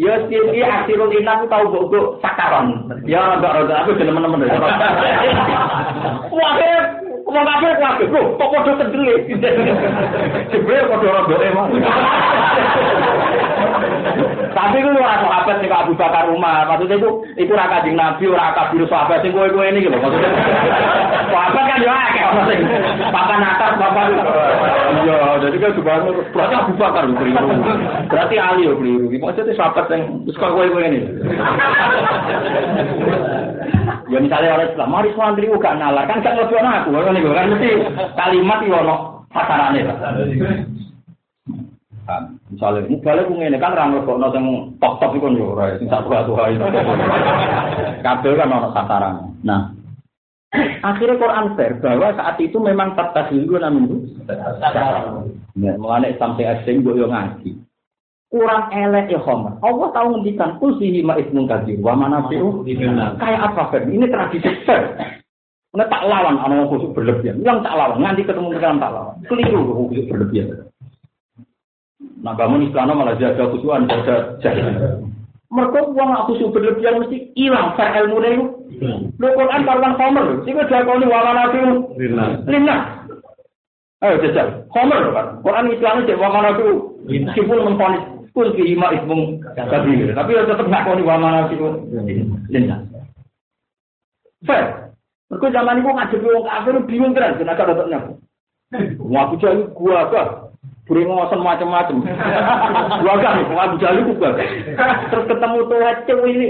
[0.00, 2.88] Ya iki akhirul inang tau mbok sakaron.
[3.04, 4.48] Ya enggak rada aku temen-temen.
[6.30, 6.52] Wah,
[7.30, 9.14] Wong kabeh kabeh kok kok padha kendele.
[10.50, 11.66] Jebule padha rodoke mah.
[14.50, 18.50] Tapi ku ora sahabat nek Abu Bakar rumah, maksudnya itu itu ora kanjeng Nabi, ora
[18.50, 20.30] kabir sahabat sing kowe-kowe ini lho maksudnya.
[21.30, 22.60] Sahabat kan yo akeh ono sing
[23.14, 24.10] papan atas, papan.
[25.06, 27.46] Iya, jadi kan subhanallah berarti Abu Bakar lho keliru.
[28.10, 29.06] Berarti Ali yo keliru.
[29.06, 31.00] Maksudnya sahabat sing wis kowe-kowe ini.
[34.10, 36.90] Ya misalnya orang Islam, mari santri gak nalar, kan gak ngelebih aku,
[37.20, 37.68] kan itu kan mesti
[38.16, 38.96] kalimat itu ono
[39.28, 39.96] pasarannya lah.
[42.50, 44.46] Misalnya, ini balik ini kan orang lebih ono yang
[44.80, 46.54] top-top itu kan orang yang satu satu hari.
[48.00, 49.28] Kabel kan ono sasarannya.
[49.44, 49.60] Nah,
[50.82, 53.96] akhirnya Quran fair bahwa saat itu memang tetap dulu namun itu.
[55.60, 57.50] Ya, mulai Islam saya asing, gue ngaji
[58.30, 59.58] kurang elek ya Homer.
[59.58, 62.62] Allah tahu ngendikan usihi ma ismun kadir wa manafi'u
[63.18, 63.82] kayak apa Fer?
[63.90, 64.82] Ini tradisi Fer.
[65.70, 67.46] Mana tak lawan anak khusus berlebihan.
[67.46, 69.14] Yang tak lawan nanti ketemu dengan tak lawan.
[69.30, 70.66] Keliru khusus berlebihan.
[72.20, 74.66] Nah bangun istana malah jaga khusuan jaga jahil.
[75.50, 78.46] Mereka uang aku berlebihan mesti hilang Fer ilmu itu.
[79.18, 80.26] Lo Quran karuan Homer.
[80.46, 81.70] Jika dia kau ini wa manafi'u
[82.50, 82.76] lina.
[84.02, 84.66] Ayo jajal.
[84.74, 85.26] Homer kan.
[85.42, 86.74] Quran Islam itu wa manafi'u.
[87.06, 90.14] Meskipun memfonis kul fi ima ismung kabir.
[90.14, 91.58] Tapi tetap nggak kau wa mana sih
[92.50, 92.80] linnas.
[94.46, 94.79] Fair.
[95.30, 98.18] Mereka zaman itu ngadepi wong kafir bingung terus kenapa datangnya.
[98.98, 100.50] Wong Abu Jahal gua apa?
[100.90, 102.02] Beri ngosen macam-macam.
[102.98, 103.38] Gua kan,
[103.78, 104.34] Jahal itu gua.
[105.06, 105.78] Terus ketemu tuh
[106.10, 106.48] cewek ini.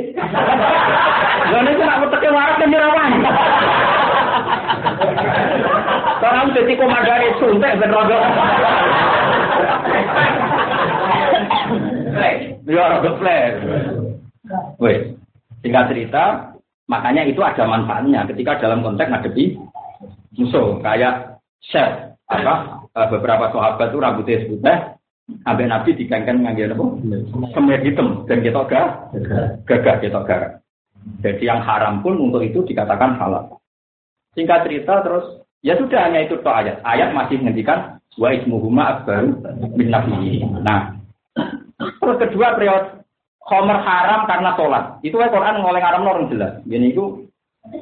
[1.53, 3.13] Lalu itu nak meteke waras kan nyerawan.
[6.17, 8.19] Sekarang jadi komandan suntek ben rodo.
[12.71, 13.59] Ya rada flash.
[14.81, 15.13] Wes,
[15.61, 16.55] singkat cerita,
[16.91, 19.55] makanya itu ada manfaatnya ketika dalam konteks ngadepi
[20.35, 24.79] musuh kayak chef apa eh, beberapa sahabat itu rambutnya putih
[25.47, 26.85] sampai Nabi dikengken ngangge apa?
[27.55, 28.87] Semir hitam dan kita gak
[29.67, 30.43] gagah kita gak.
[31.25, 33.63] Jadi yang haram pun untuk itu dikatakan halal.
[34.37, 36.83] Singkat cerita terus ya sudah hanya itu toh ayat.
[36.85, 39.39] Ayat masih menghentikan wa ismuhuma akbaru
[39.79, 39.89] min
[40.61, 40.99] Nah,
[41.81, 43.00] Terus kedua periode
[43.49, 44.85] Homer haram karena sholat.
[45.01, 46.61] Itu kan Quran ngoleh haram orang jelas.
[46.69, 47.25] Jadi itu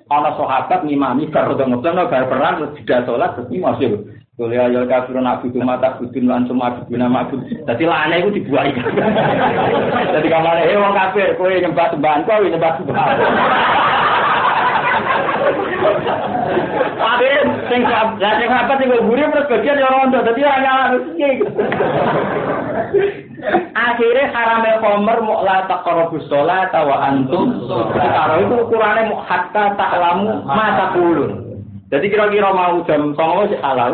[0.06, 4.06] kalau sahabat ngimami baru ngebleng bar perang tidak sholat terus masih
[4.38, 7.42] Kuliah ya kafirun abudu mata budun lan suma abuduna mabud.
[7.66, 8.70] Dadi lane iku dibuai.
[10.14, 13.18] Dadi kamane eh wong kafir kowe nyembah sembahan kowe nyembah sembahan.
[17.02, 17.28] Tapi
[17.66, 20.84] sing lah sing apa sing guri terus bagian ya rondo dadi ora nyala
[23.74, 30.42] Akhirnya harame komer mau la taqrabus sholat wa antum karo itu ukurane mau hatta ta'lamu
[30.44, 31.62] ma taqulun.
[31.88, 33.92] Jadi kira-kira mau jam 09.00 sih halal.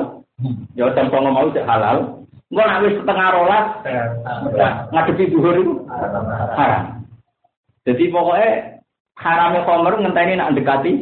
[0.74, 2.24] Ya jam 09.00 mau sih halal.
[2.50, 3.66] Engko wis setengah rolas
[4.90, 5.72] ngadepi zuhur itu
[6.54, 7.02] haram.
[7.84, 8.73] Jadi pokoknya
[9.14, 10.92] harame komer ngenteni nak dekati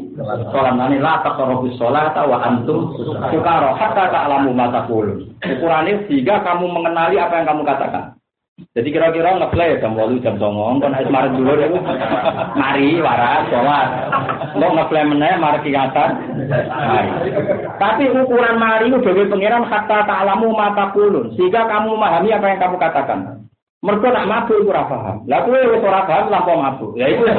[0.52, 2.92] sholat nani la taqrabus sholat wa antum
[3.32, 5.32] sukara hatta ta'lamu ma taqulun.
[5.40, 8.14] Ukurane sehingga kamu mengenali apa yang kamu katakan.
[8.76, 11.72] Jadi kira-kira ngeplay jam walu jam songong, kan harus marah dulu ya,
[12.52, 13.88] mari waras sholat.
[14.60, 15.72] Lo ngeplay meneh mari.
[17.80, 22.76] Tapi ukuran mari bagi pangeran kata ta'lamu mata kulun, sehingga kamu memahami apa yang kamu
[22.76, 23.42] katakan.
[23.82, 25.26] Mereka nak mabuk itu ora paham.
[25.26, 26.94] Lah kowe wis ora paham lampau mabuk.
[26.94, 27.26] Ya itu.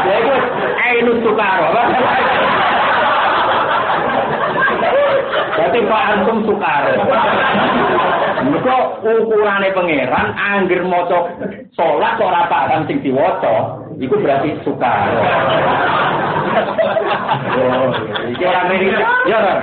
[0.00, 0.32] Ya itu
[0.80, 1.68] ainus sukaro.
[5.60, 6.82] Berarti Pak Antum sukar.
[8.40, 11.28] Mereka ukurannya pangeran, angger moco
[11.76, 15.12] sholat ora paham sing diwaca, itu berarti sukar.
[17.60, 17.92] Oh,
[18.32, 18.96] iki ora mirip,
[19.28, 19.54] ya ora.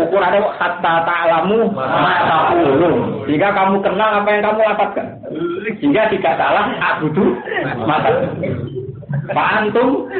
[0.00, 2.56] Ukurannya kata ta'lamu mata.
[3.28, 5.06] Jika kamu kenal apa yang kamu lafazkan.
[5.78, 7.36] Jika tidak salah, abudu
[7.84, 8.10] mata.
[9.24, 10.10] Pak Antum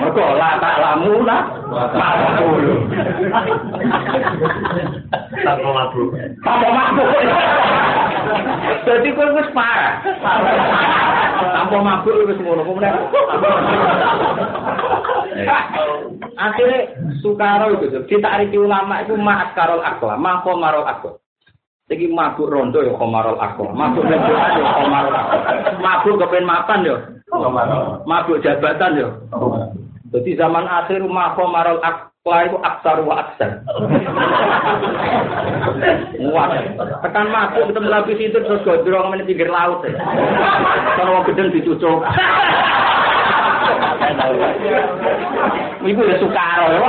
[0.00, 1.38] Mergo la tak lamu la
[1.70, 2.74] tak dulu.
[5.44, 6.10] Tanpa mabuk.
[6.42, 7.08] Tanpa mabuk.
[8.86, 10.00] Jadi kowe wis parah.
[11.40, 12.96] Tanpa mabuk wis ngono kemudian.
[16.40, 16.80] Akhirnya
[17.20, 21.20] Sukaro itu, ditariki ulama itu ma'at karol akla, mako marol akla.
[21.90, 25.38] Iki mabuk rondo ya komarol akla, mabuk rendoan ya komarol akla,
[25.82, 26.96] mabuk kepen mapan ya
[28.06, 29.08] Mabuk jabatan yo.
[30.10, 33.64] Jadi zaman akhir mako marol ak Wah itu aksar wa aksar.
[36.20, 36.52] Wah,
[37.00, 39.96] tekan masuk ketemu lapis itu terus gondrong mana pinggir laut ya.
[41.00, 42.04] Kalau mau gedeng dicucuk.
[45.80, 46.80] Ibu ya sukaro ya.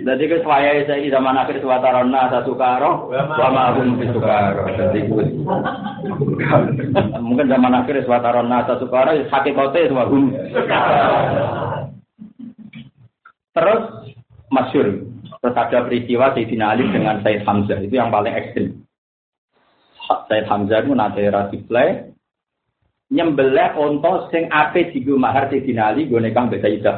[0.00, 4.64] Jadi ke saya saya zaman akhir saya sukaro, wa ma'hum fi sukaro.
[4.80, 5.12] Jadi
[7.20, 10.32] mungkin zaman akhir suwatarona saya sukaro, hakikatnya wa hum.
[13.50, 14.14] Terus
[14.50, 15.10] masyur.
[15.40, 17.80] Terus ada peristiwa Sayyidina Ali dengan Said Hamzah.
[17.80, 18.84] Itu yang paling ekstrim.
[20.28, 22.12] Said Hamzah itu nanti rasiplay.
[23.10, 26.06] Nyembelih onto sing ape digo mahar Sayyidina Ali.
[26.06, 26.96] Gue nekang beda Sayyidah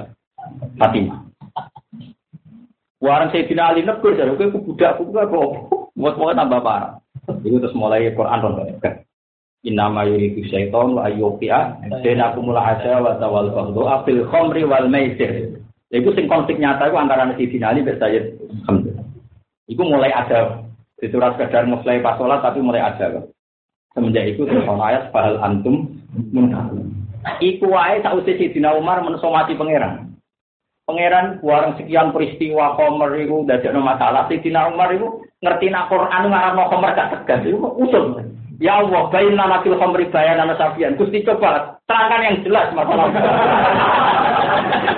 [0.77, 1.23] Fatimah.
[2.99, 4.19] Warang Sayyidina Ali negur.
[4.19, 4.99] Jadi gue budak.
[4.99, 5.51] Gue kok.
[5.93, 6.99] Buat-buat tambah parah.
[7.47, 8.43] Itu terus mulai Quran.
[9.63, 15.52] Innama yuridu syaiton wa ayyuki'a Benakumul asya wa tawal bahdu'a Fil khomri wal maisir
[15.93, 18.25] Iku sing konflik nyata itu antara Sayyidina Ali dan Sayyid
[18.65, 18.97] Hamzah.
[19.69, 20.65] Iku mulai ada
[20.97, 23.29] di surat sekedar mulai pas sholat tapi mulai ada.
[23.93, 25.93] Semenjak itu terus ayat bahal antum
[26.33, 26.89] muntahun.
[27.45, 30.17] Iku wae sausi Sayyidina Umar mensomati pangeran.
[30.89, 36.57] Pangeran warang sekian peristiwa Khomer itu dadekno masalah Sayyidina Umar itu ngerti nak Quran ngarang
[36.73, 38.17] Khomer gak tegas itu usul.
[38.63, 40.95] Ya Allah, bayin nama kil khamri bayan safian.
[40.95, 43.11] Gusti coba terangkan yang jelas masalah.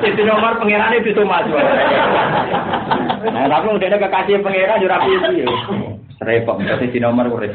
[0.04, 1.46] Jadi nomor pangeran itu mas.
[3.24, 5.48] Nah, tapi udah ada kekasih pangeran jurah pilih.
[6.22, 7.50] Repot, jadi di nomor urip.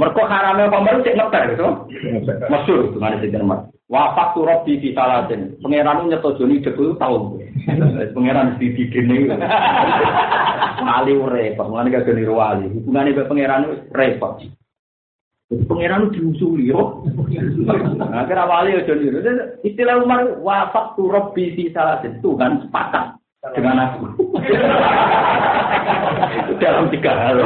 [0.00, 1.68] Mereka haramnya khamri cek ngeper gitu.
[2.48, 3.68] Masyur, mana sih nomor.
[3.86, 5.54] Wafat tu Robi di Salatin.
[5.62, 7.38] Pangeran nyeto Joni Dekul tahu.
[8.16, 9.30] Pangeran di di gini.
[10.82, 12.66] Ali repot, mana gak geni ruali.
[12.72, 13.62] Hubungannya pangeran
[13.94, 14.42] repot.
[15.46, 17.06] Pengiran diusuli yo.
[18.26, 19.22] Kira wali aja niru.
[19.62, 23.14] Istilah Umar wafat tu Robbi si salah itu kan sepakat
[23.54, 24.10] dengan aku.
[26.58, 27.38] Dalam tiga hal.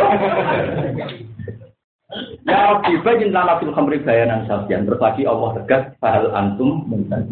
[2.49, 4.89] Ya Rabbi bajin lana fil khamri bayanan sabian.
[4.89, 7.29] Terus Allah tegas bahal antum mentan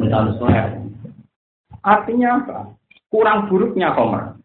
[1.81, 2.77] Artinya apa?
[3.09, 4.37] Kurang buruknya komer.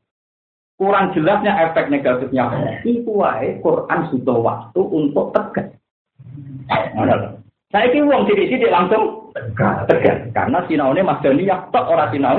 [0.80, 2.48] Kurang jelasnya efek negatifnya
[2.88, 5.73] Itu wae Quran sudah waktu untuk tegas.
[7.74, 9.34] Saya ini uang sidik-sidik langsung
[9.90, 10.30] tegas.
[10.38, 12.38] Karena sinau ini Mas Dani yang tok orang sinau.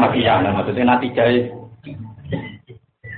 [0.00, 1.52] Makiyana maksudnya nanti jahit.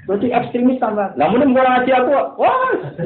[0.06, 1.10] Berarti ekstremis sama.
[1.18, 2.70] Namun mulai ngaji aku, wah.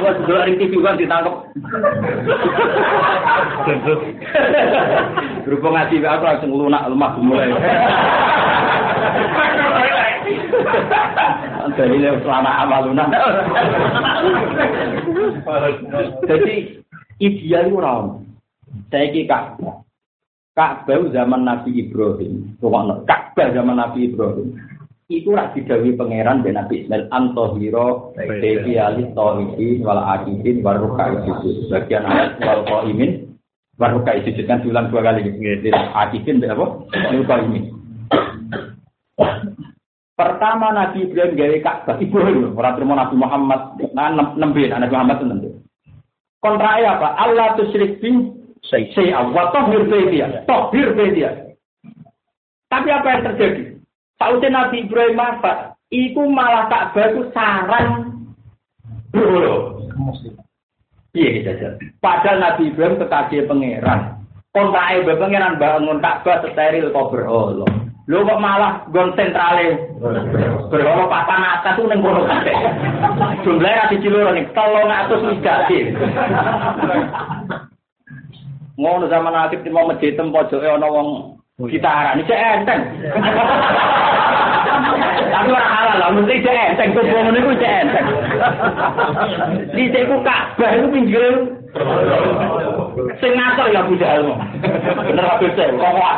[0.00, 1.36] Wah, sudah hari TV kan ditangkap.
[5.44, 7.52] Berhubung ngaji aku langsung lunak lemah mulai.
[11.78, 13.04] Dari selama amaluna.
[16.26, 16.54] Jadi
[17.20, 18.24] ideal itu orang.
[18.90, 19.82] Saya ki Ka'bah.
[20.54, 22.58] Ka'bah zaman Nabi Ibrahim.
[23.06, 24.58] Ka'bah zaman Nabi Ibrahim.
[25.10, 31.66] Iku rak didawi pangeran ben Nabi Ismail antohiro dewi alis tohidi wal akidin waruka sujud.
[31.66, 33.34] Bagian ayat wal qaimin
[33.74, 35.26] waruka sujud kan diulang dua kali.
[35.98, 36.86] Akidin apa?
[37.10, 37.74] Waruka imin.
[40.20, 45.24] Pertama Nabi Ibrahim gawe Ka'bah Ibrahim ora terima Nabi Muhammad nah nembe Nabi Muhammad itu
[45.32, 45.48] nembe.
[46.44, 47.16] Kontra apa?
[47.16, 48.28] Allah tusyrik bi
[48.68, 51.56] saya wa tahhir dia, tahhir dia.
[52.68, 53.62] Tapi apa yang terjadi?
[54.20, 55.72] Sausnya Nabi Ibrahim apa?
[55.88, 57.88] Iku malah Ka'bah itu sarang
[59.16, 59.88] bro.
[61.16, 61.50] Iya gitu
[62.04, 64.20] Padahal Nabi Ibrahim kekasih pangeran.
[64.52, 67.89] Kontra pangeran bangun Ka'bah steril kau berolok.
[68.10, 69.86] Lho kok malah gon sentrale.
[70.66, 72.58] Berapa papan atas tuh ning kono kabeh.
[73.46, 75.94] Jumlahe ra siji loro ning 300 migati.
[78.74, 81.38] Ngono zaman akhir di mau masjid tem pojoke ana wong
[81.70, 82.82] gitaran iki enteng.
[85.30, 88.06] Tapi ora halal lah, mesti cek enteng tuh wong niku cek enteng.
[89.70, 91.22] Di ku Ka'bah iku pinggir
[93.18, 94.26] Sing ngatur ya Abu Jahal.
[95.06, 95.74] Bener Abu Jahal.
[95.78, 96.16] Kok.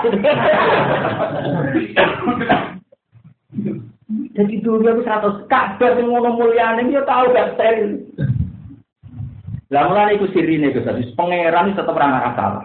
[4.32, 8.00] Jadi dulu aku seratus kabar yang ngono mulyane dia tahu gak steril.
[9.72, 12.64] Lah mulane iku sirine Gus Aziz, pangeran tetep ora ngarah salah.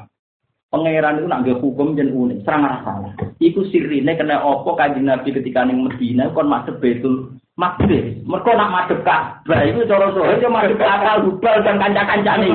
[0.67, 3.11] Pangeran itu nak hukum dan unik, serang ngarah salah.
[3.39, 8.69] Iku sirine kena opo kanjeng Nabi ketika ning Medina kon masuk Baitul Makbis, mereka nak
[8.69, 12.53] madep Ka'bah itu cara sohe dia madep akal hubal dan kanca-kancane.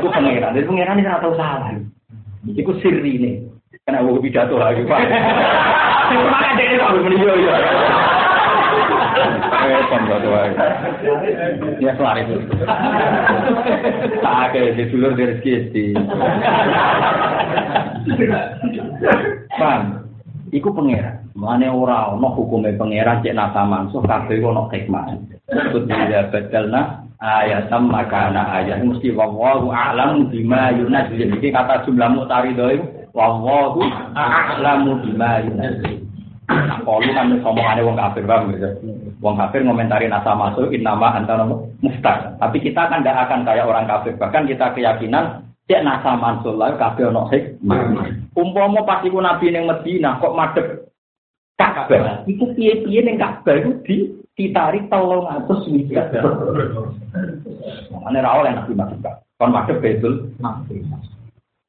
[0.00, 1.76] Iku pangeran, jadi pangeran ini tahu salah.
[2.48, 3.32] Iku sirri ini.
[3.84, 5.04] Kena wong pidato lagi, Pak.
[6.16, 7.52] Cuma ada ini kok meni yo yo.
[9.68, 10.50] Eh, pembuat wae.
[11.84, 12.40] Ya kelar itu.
[14.24, 15.86] Tak ada di dulur dari rezeki.
[19.60, 20.08] Paham?
[20.56, 21.19] Iku pangeran.
[21.38, 25.14] Mane ora ana hukume pangeran cek nasa mansuh kabeh ono hikmah.
[25.70, 31.30] Kut dia badalna ayatam makana ayat mesti wallahu a'lam bima yunazil.
[31.38, 33.84] Iki kata jumlah mutaridho iku wallahu
[34.18, 36.02] a'lamu bima yunazil.
[36.82, 38.68] Kalau kan ngomongane wong kafir bang gitu.
[39.22, 41.46] Wong kafir ngomentari nasa masuk nama antara
[41.78, 42.34] muftar.
[42.42, 44.18] Tapi kita kan tidak akan kayak orang kafir.
[44.18, 48.10] Bahkan kita keyakinan cek nasa mansul lah kafir ono hikmah.
[48.34, 50.66] Umpama pas iku nabi ning Madinah kok madhep
[51.60, 52.24] Ka'bah.
[52.24, 54.08] Iku piye-piye ning Ka'bah iku di
[54.40, 56.08] ditarik tolong atus wikat.
[58.00, 59.04] Mana ra oleh nabi masuk
[59.36, 60.32] Kon madhep betul.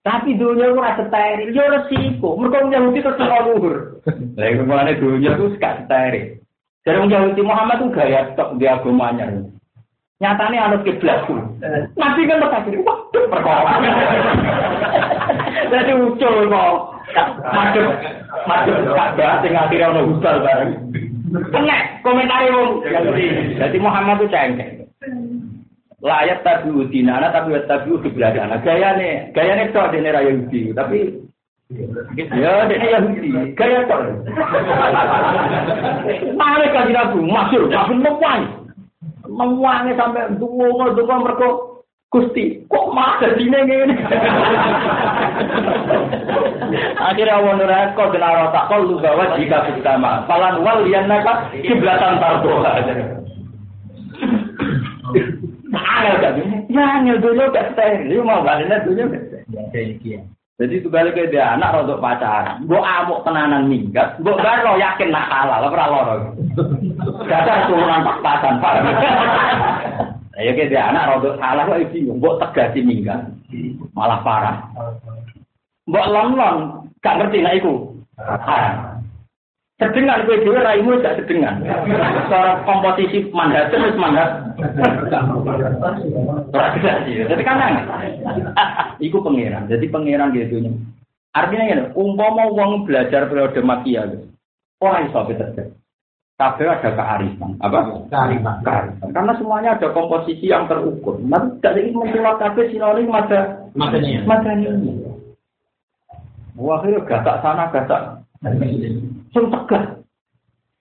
[0.01, 2.33] Tapi dunia itu rasa steril, ya resiko.
[2.33, 4.01] Mereka Yahudi terus luhur.
[4.33, 6.41] Lah iku mulane dunia itu gak steril.
[6.81, 9.29] Jadi orang Yahudi Muhammad itu gaya tok di agamanya.
[10.17, 11.37] Nyatanya anut kiblat tuh.
[11.95, 13.73] Nabi kan berkata, waduh perkara.
[15.71, 16.90] Jadi ucul kok.
[17.51, 17.87] Madep,
[18.47, 20.71] madep Ka'bah sing akhirnya ono husal bareng.
[21.31, 22.83] Kena komentari wong
[23.55, 24.69] Jadi Muhammad itu cengkeh.
[26.01, 28.57] Layak tapi udina, tapi tapi kiblatana.
[28.65, 30.99] Gaya nih, gaya nih tok dene raya Yahudi, tapi
[32.35, 34.01] Ya, dia Yahudi, gaya tok.
[36.35, 38.49] Mare kan Nabi, masyhur, masyhur mewangi.
[39.31, 41.47] Mewangi sampai dungo-dungo mereka
[42.11, 43.95] Gusti, kok mah dine ngene.
[46.99, 50.27] Akhirnya Allah nurah kau kena rota kau lu bawa jika pertama.
[50.27, 52.67] Falan wal yang naka kiblatan tarbo.
[55.71, 56.35] Angel gak
[56.67, 58.27] Ya angel dulu gak steril.
[58.27, 59.15] Mau balik dulu.
[60.59, 62.67] Jadi itu balik ke dia anak rodok pacaran.
[62.67, 64.19] Gue amuk tenanan minggat.
[64.19, 65.71] Gue baru yakin nak halal.
[65.71, 66.15] Ora loro.
[67.23, 68.59] Dasar turunan pas-pasan.
[68.59, 70.10] Ya
[70.41, 72.17] kayak dia anak rodok salah kok bingung.
[72.17, 73.21] Gue tegasi minggat.
[73.93, 74.57] Malah parah.
[75.85, 76.55] Mbok lon-lon
[77.05, 77.73] gak ngerti nek iku.
[78.17, 79.05] Haram.
[79.81, 81.65] Sedengan kowe dhewe raimu gak sedengan.
[82.29, 84.53] Cara komposisi mandat wis mandat.
[87.27, 87.59] Jadi kan.
[89.05, 89.65] Iku pangeran.
[89.65, 90.71] Jadi pangeran gitu nya.
[91.33, 94.03] Artinya ngene, umpama wong belajar periode makia
[94.81, 95.80] Ora iso terjadi.
[96.41, 98.01] Kabeh ada kearifan, apa?
[98.09, 98.65] Kearifan.
[98.65, 99.13] Kearifan.
[99.13, 101.21] Karena semuanya ada komposisi yang terukur.
[101.21, 104.25] Nanti gak ingin menculak kabeh sinonim ada Makanya.
[104.25, 104.73] makanya.
[106.57, 108.25] Wah, itu gatak sana, gatak.
[109.29, 109.85] Sing tegas.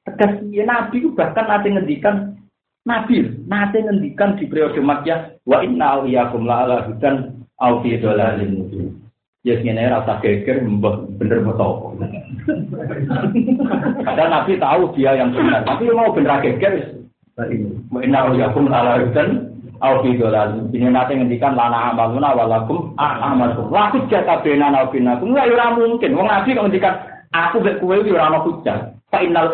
[0.08, 2.40] Tegas ya Nabi itu bahkan nanti ngendikan
[2.88, 8.64] Nabi, nanti ngendikan di periode Makkah, wa inna awliyakum la ala hudan au fi dhalalin
[8.64, 8.96] mubin.
[9.40, 10.60] Ya ngene rasa geger
[11.16, 11.96] bener betul.
[14.04, 17.00] Padahal Nabi tahu dia yang benar, tapi mau bener geger
[18.04, 19.48] inna la ala hudan
[19.80, 20.68] au fi mubin.
[20.76, 23.72] Ini nanti ngendikan lana amaluna walakum a'amalukum.
[23.72, 25.32] Laku jaka benan au binakum.
[25.32, 26.20] Enggak ora mungkin.
[26.20, 26.94] Wong Nabi kok ngendikan
[27.32, 28.44] aku mek kowe iki ora ana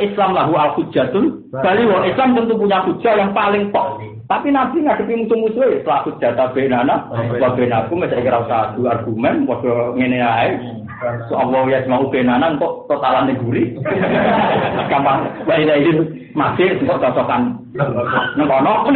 [0.02, 1.46] Islam lahu al hujjatun.
[1.54, 4.02] Bali wong Islam tentu punya hujah yang paling pok.
[4.26, 9.46] Tapi Nabi ngadepi musuh-musuh ya setelah hujjah benana wa benaku mesti kira usah adu argumen
[9.46, 10.50] padha ngene ae.
[11.30, 13.78] So Allah ya mau benana kok totalan neguri.
[14.90, 15.30] Gampang.
[15.46, 15.94] Wa ini
[16.34, 17.54] masih kok cocokan.
[17.78, 18.90] Nang kono.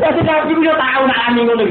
[0.00, 1.64] Jadi Nabi udah tahu nak ani ngono.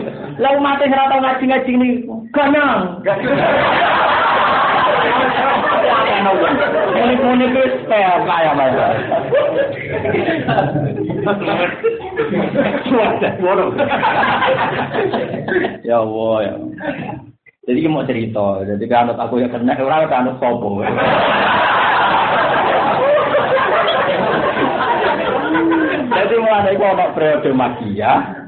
[0.77, 1.89] Sing ora tau ngaji-ngaji ini
[2.29, 3.01] ganang.
[6.33, 8.93] Muni-muni ku kayak kaya banget.
[15.85, 16.53] Ya Allah ya.
[17.65, 20.85] Jadi mau cerita, jadi kanut aku yang kena orang kanut sopo.
[26.25, 28.41] Jadi mulai itu ono periode magia.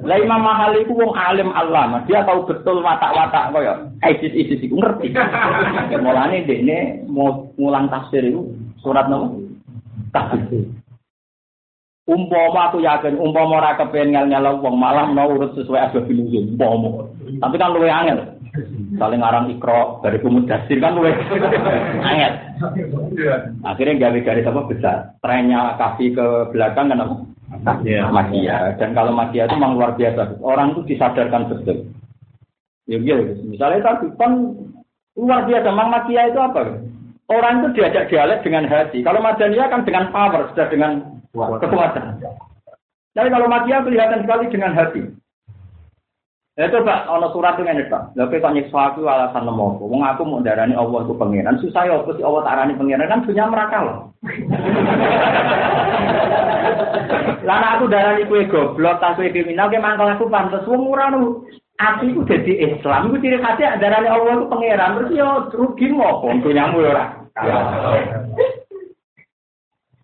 [0.00, 4.80] Lah Imam Mahali itu wong alim Allah, dia tahu betul watak-watak koyo ISIS ISIS itu
[4.80, 5.12] ngerti.
[6.00, 8.48] Mulane dekne mau ngulang tafsir itu
[8.80, 9.28] surat nama
[10.08, 10.72] tafsir.
[12.08, 17.04] Umpama aku yakin umpama ora kepen ngel-ngel wong malah mau urut sesuai asbab nuzul umpama.
[17.44, 18.39] Tapi kan luwe angel.
[18.98, 21.14] Saling ngarang ikro dari kumudasir kan luwe
[22.02, 22.32] angel.
[23.62, 24.96] Akhirnya gawe garis apa besar.
[25.22, 27.14] Trennya kasih ke belakang kan apa?
[28.10, 28.74] Magia.
[28.78, 30.42] Dan kalau magia itu memang luar biasa.
[30.42, 31.86] Orang itu disadarkan betul.
[32.90, 33.16] Ya, ya.
[33.46, 34.32] Misalnya tadi kan
[35.14, 35.68] luar biasa.
[35.70, 36.82] Memang magia itu apa?
[37.30, 39.06] Orang itu diajak dialek dengan hati.
[39.06, 42.18] Kalau madaniyah kan dengan power, sudah dengan kekuatan.
[43.14, 45.06] Tapi kalau magia kelihatan sekali dengan hati.
[46.58, 48.10] Ya coba ono surat itu ngene tok.
[48.18, 49.78] Lha kok nyiksa aku alasan lemo.
[49.78, 51.62] Wong aku mau darani Allah itu pangeran.
[51.62, 54.10] Susah ya apa sih Allah tarani pangeran kan punya mereka loh.
[57.46, 61.46] Lah aku darani kue goblok, tas kue kriminal, ke mangkal aku pantes wong ora nu.
[61.80, 65.00] Aku itu jadi Islam, itu ciri khasnya ajarannya Allah itu pangeran.
[65.00, 67.04] Terus ya rugi ngopo, punyamu ya ora.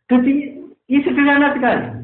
[0.07, 0.33] Jadi,
[0.89, 1.96] ini sederhana sekali.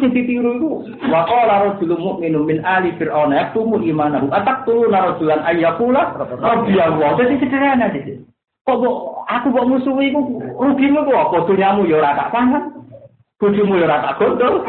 [0.00, 0.68] Ya sing ditiru itu
[1.12, 7.20] wa qala rajulun mu'minun min ali fir'auna yaktumu imanahu ataqtulu rajulan ayyakula rabbiyallah.
[7.20, 8.24] Jadi sederhana sih.
[8.64, 8.80] Kok
[9.28, 10.20] aku kok musuhi iku
[10.56, 12.80] rugimu kok apa dunyamu ya ora tak paham.
[13.36, 14.64] Bojomu ya ora tak gondol.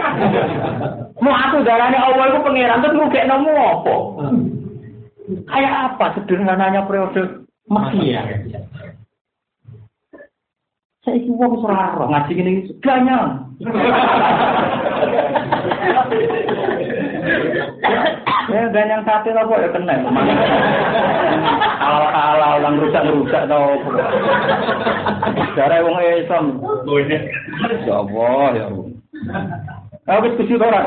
[1.23, 3.95] Mau aku darane Allah iku pangeran terus ngugekno apa?
[5.47, 8.19] Kayak apa sederhananya periode Mesir?
[11.01, 12.53] Saya wong seraro ngaji ini
[12.83, 13.47] ganyang.
[18.51, 19.95] ya ganyang sate apa ya kena.
[21.81, 23.79] Halal halal yang rusak rusak tau.
[25.57, 26.45] Cara wong Islam.
[27.85, 28.85] Ya Allah ya Allah.
[30.09, 30.83] Aku diskusi ora.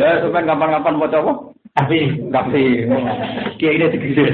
[0.00, 1.32] Ya sampean kapan-kapan mau coba?
[1.76, 2.88] Tapi, tapi,
[3.60, 4.26] kiai ini segede.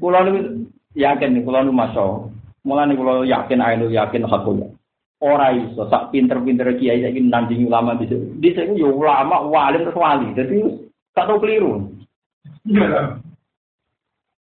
[0.00, 0.24] Pulau
[0.96, 2.32] yakin nu masuk
[2.62, 4.54] mulai nih kalau yakin ayo yakin hakul
[5.22, 8.10] ora iso sak pinter-pinter kiai saiki nandingi ulama di
[8.42, 10.34] di sini yo ulama wali terus wali.
[10.34, 10.58] Jadi
[11.14, 11.86] tak tahu keliru.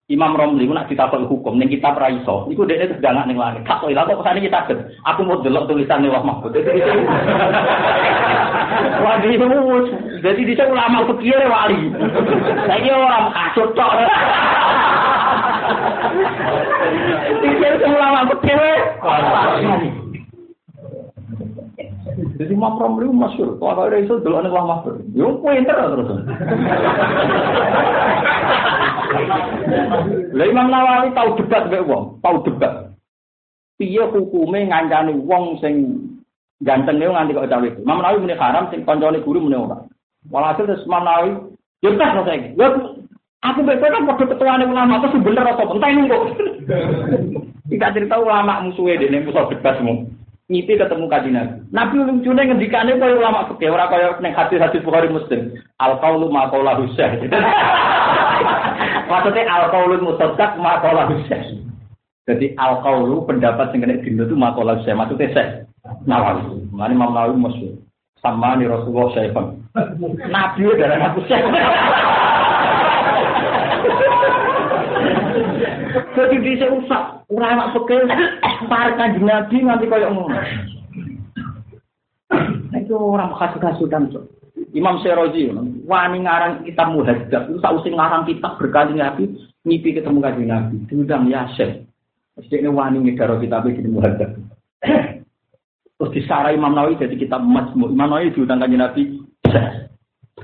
[0.08, 2.48] Imam Romli nak ditakut hukum ning kitab ra iso.
[2.48, 3.66] Iku dekne terus dangak ning langit.
[3.68, 4.64] Tak kok kok kesane kita
[5.04, 6.56] aku mau delok tulisan Allah Mahfud.
[8.98, 9.46] Wah, itu
[10.24, 11.92] jadi di ulama fikih wali.
[12.70, 13.92] Saiki orang kasut tok.
[17.44, 18.56] Pikir ulama fikih
[22.38, 26.22] Jadi Imam Romli masyur, kalau ada itu dulu anak lama tuh, yo pinter terus.
[30.38, 32.94] Lah Imam Nawawi tahu debat gak wong, tahu debat.
[33.74, 35.98] Piye hukume ngancani wong sing
[36.62, 37.68] ganteng nganti kok cawe.
[37.74, 39.82] Imam Nawawi muni haram sing kancane guru muni ora.
[40.30, 41.30] Walhasil terus Imam Nawawi
[41.82, 42.54] yo tas kok saiki.
[43.38, 46.22] Aku beto kan padha ketuane ulama terus bener apa entah ini kok.
[47.70, 50.06] Tidak cerita ulama musuhe dene musuh debat semua.
[50.48, 51.54] Ngipi ketemu kaji Nabi.
[51.76, 55.52] Nabi lucunya ngendikane kaya ulama fikih ora kaya ning hadis-hadis Bukhari Muslim.
[55.76, 57.20] Al qaulu ma qaula husyah.
[59.12, 61.52] Maksudnya al qaulu musaddaq ma qaula husyah.
[62.24, 64.96] Jadi al qaulu pendapat sing kena dino itu ma qaula husyah.
[64.96, 65.50] Maksudnya saya.
[66.08, 66.64] Nawawi.
[66.72, 67.76] Mane Imam Nawawi masyhur.
[68.24, 69.52] Sama ni Rasulullah Syaifan.
[70.32, 71.44] Nabi darah aku Syekh.
[76.18, 78.10] Jadi bisa usah ulama pekeh
[78.66, 80.34] para kanjeng Nabi nanti kaya ngono.
[82.68, 84.26] Nah, itu orang kasut-kasutan so.
[84.74, 85.48] Imam Seroji,
[85.86, 89.24] wani ngarang kitab muhadzab, itu tak usah ngarang kitab berkali nabi,
[89.62, 91.86] ngipi ketemu kanjeng Nabi, diundang Yasir.
[92.36, 94.34] Jadi ini wani ngedaro kitab ini muhadzab.
[95.98, 97.94] Terus disarai Imam Nawawi jadi kitab Majmu.
[97.94, 99.02] Imam Nawawi diundang kanjeng Nabi,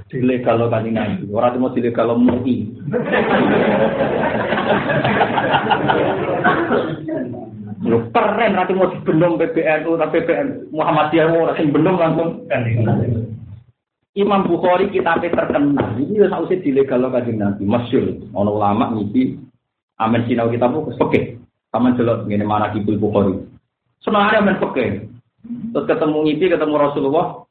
[0.09, 1.25] dilegal lo kanjeng Nabi.
[1.31, 2.57] Orang mau dilegal lo MUI.
[7.85, 12.31] Lu keren nanti mau dibendung PBNU atau PBN Muhammadiyah mau orang bendung langsung.
[14.15, 15.99] Imam Bukhari kitabnya terkenal.
[15.99, 17.63] Ini udah usah dilegal lo kanjeng Nabi.
[17.69, 18.31] Masyur.
[18.33, 19.37] Ulama ngipi.
[20.01, 21.21] Amin sinau kitabmu oke.
[21.75, 23.35] Taman jelot ngene mana kibul Bukhari.
[24.05, 24.87] Ada amin peke.
[25.45, 27.44] Terus ketemu ngipi, ketemu Rasulullah.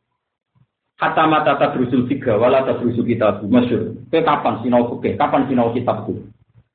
[1.01, 3.41] Kata mata tadrusul tiga, wala tadrusul kitab.
[3.45, 3.97] Masyur.
[4.13, 5.09] Ke kapan sinau oke?
[5.17, 6.21] Kapan sinau kitabku?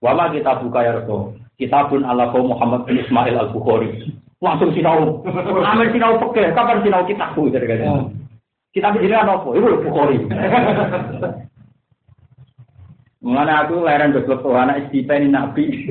[0.02, 1.38] Wama kita buka ya Rasul.
[1.58, 4.14] Kitabun ala kaum Muhammad bin Ismail al Bukhari.
[4.38, 5.22] Langsung sinau.
[5.66, 6.42] Amin sinau oke.
[6.54, 7.50] Kapan sinau kitabku?
[7.50, 8.14] Jadi kan.
[8.74, 9.48] Kitab ini apa?
[9.54, 10.18] Itu Bukhari.
[13.18, 15.90] Mengenai aku leren betul anak istipen nabi.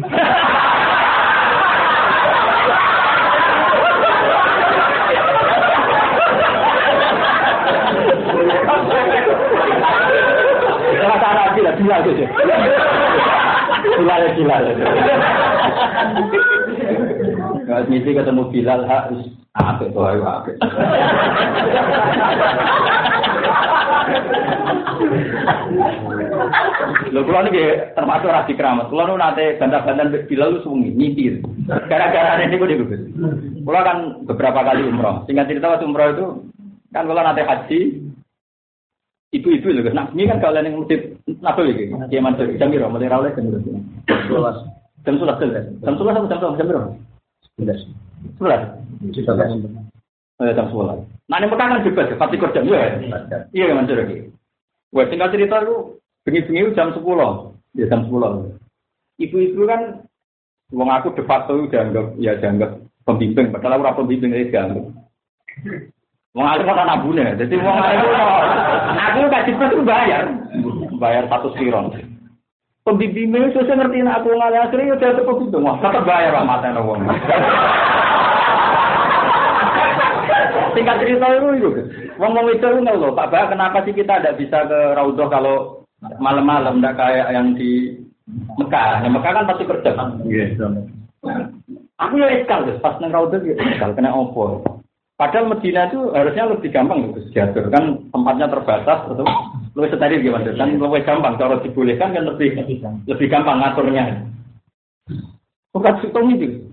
[12.04, 12.26] Gila gitu.
[13.98, 14.64] Bilal Bilal.
[17.68, 19.22] Kalau misi ketemu Bilal harus
[19.58, 20.56] apik tuh ayo apik.
[27.12, 27.64] Lho kula niki
[27.95, 28.88] termasuk rasi keramat.
[28.91, 31.41] Kula nu nate bantah-bantahan Bilal lu sungi nyipir.
[31.89, 33.02] Gara-gara ini gue Gus.
[33.66, 35.26] Kula kan beberapa kali umroh.
[35.26, 36.26] Singkat cerita waktu umroh itu
[36.93, 38.07] kan kula nate haji
[39.36, 41.02] ibu-ibu loh, nah ini kan kalian yang masjid
[41.44, 41.92] apa lagi?
[42.08, 42.92] Kiai Mansur, jam berapa?
[42.92, 43.70] Mulai rawleh jam berapa?
[44.28, 44.58] Sebelas.
[45.04, 45.66] Jam sebelas sebelas.
[45.84, 46.56] Jam sebelas atau jam berapa?
[46.58, 46.90] Jam berapa?
[47.44, 47.80] Sebelas.
[48.40, 48.62] Sebelas.
[49.12, 49.50] Sebelas.
[50.38, 51.00] Oh, jam sebelas.
[51.28, 52.84] Nah ini kan bebas, pasti kerja ya.
[53.52, 54.32] Iya Mansur lagi.
[54.96, 57.52] Wah, tinggal cerita lu bengi-bengi jam sepuluh.
[57.76, 58.56] Ya jam sepuluh.
[59.20, 60.08] Ibu-ibu kan
[60.76, 62.76] Wong aku de facto dianggap ya dianggap
[63.08, 64.84] pembimbing, padahal ora pembimbing itu dianggap.
[66.36, 67.36] Wong alim ora nabune.
[67.38, 68.02] Dadi wong alim
[68.98, 70.24] aku kasih itu bayar.
[70.98, 71.94] Bayar satu spiron.
[72.88, 75.58] Pembimbingnya susah ngerti aku ngalir akhirnya udah tetap itu.
[75.60, 77.04] Wah, tetap bayar lah mata wong.
[80.72, 81.70] Tingkat cerita itu itu.
[82.16, 83.12] Wong mau itu nggak loh.
[83.12, 85.84] Pak Bah, kenapa sih kita tidak bisa ke Raudhah kalau
[86.22, 87.98] malam-malam, tidak kayak yang di
[88.56, 89.02] Mekah.
[89.04, 89.92] Yang Mekah kan pasti kerja.
[90.24, 90.46] Iya.
[91.98, 94.77] Aku ya eskal, pas neng Raudhah ya eskal, kena opo.
[95.18, 99.26] Padahal Medina itu harusnya lebih gampang gitu diatur kan tempatnya terbatas betul
[99.74, 102.53] lebih steril gimana kan lebih gampang kalau dibolehkan kan lebih
[103.09, 104.22] lebih gampang ngaturnya.
[105.74, 106.70] Bukan situng itu.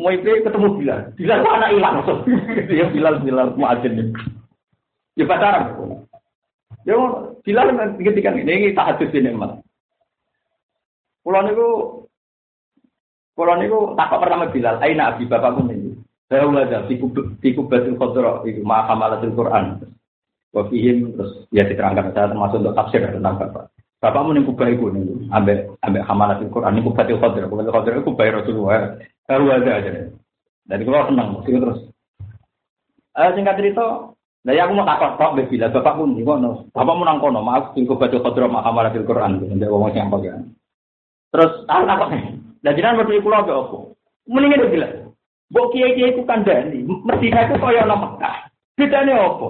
[0.00, 1.94] Mau itu ketemu Bilal, Bilal itu anak hilang
[2.80, 4.16] ya Bilal Bilal muadzin
[5.12, 5.76] Ya pacaran.
[6.88, 6.96] Ya
[7.44, 7.68] Bilal
[8.00, 9.60] ketika ini ini tahajud ini mas.
[11.20, 11.68] Pulau niku
[13.36, 15.89] Pulau niku takut pertama Bilal, aina abi bapakku ini.
[16.30, 16.94] Hawada fi
[17.50, 19.82] kubatil khadra itu ma hamalatul Quran.
[20.54, 23.66] Wa fihim terus ya diterangkan saya termasuk untuk tafsir tentang bapak.
[23.98, 27.50] Bapakmu ning kubah iku ning ambek ambek hamalatul Quran ning kubatil khadra.
[27.50, 28.94] Kubatil khadra iku kubah Rasulullah.
[29.26, 29.90] Hawada aja.
[30.70, 31.80] Dari kalau senang mesti terus.
[33.18, 36.64] Eh singkat cerita, Nah, ya aku mau takut tok bila bapak pun di kono.
[36.72, 39.36] Bapak mau nang kono, maaf sing kubatil khadra ma hamalatul Quran.
[39.36, 40.34] Ndek wong sing apa ya.
[41.34, 42.24] Terus aku takut nih.
[42.64, 43.76] Dan jenengan mesti kula apa?
[44.30, 45.09] Mendingan bilang,
[45.50, 48.36] Mbok kiai-kiai ku kandhani, Medina itu kaya ana Mekah.
[48.78, 49.48] Bedane apa?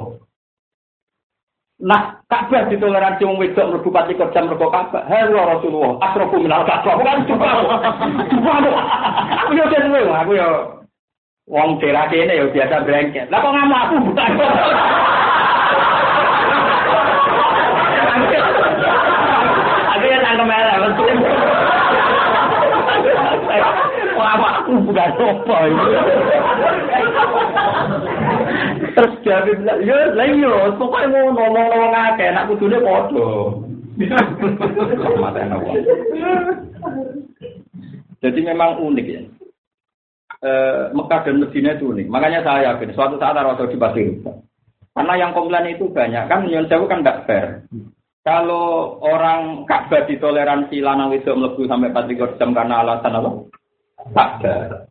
[1.80, 5.04] Nah, Ka'bah ditoleransi wong wedok mlebu pati jam mergo Ka'bah.
[5.04, 6.96] Halo Rasulullah, asrofu minal Ka'bah.
[6.96, 7.48] Bukan coba.
[9.44, 10.48] Aku yo dhewe, aku yo
[11.44, 13.28] wong daerah kene yo biasa brengket.
[13.28, 14.30] Lah kok ngamuk aku bukan.
[20.00, 21.49] Aku ya tangkem elek,
[24.70, 25.86] aku bukan apa itu.
[28.90, 33.28] Terus jadi bilang, ya lah iya, pokoknya mau ngomong-ngomong akeh, nak kudune podo.
[38.20, 39.22] Jadi memang unik ya.
[40.40, 40.50] E,
[40.96, 42.06] Mekah dan Medina itu unik.
[42.08, 44.08] Makanya saya yakin suatu saat Rasul di Pasir
[44.96, 46.24] Karena yang komplain itu banyak.
[46.28, 47.46] Kan Nyon Sewu kan tidak fair.
[48.20, 53.30] Kalau orang Ka'bah ditoleransi lanang itu melebu sampai 4 jam karena alasan apa?
[54.14, 54.86] Ada.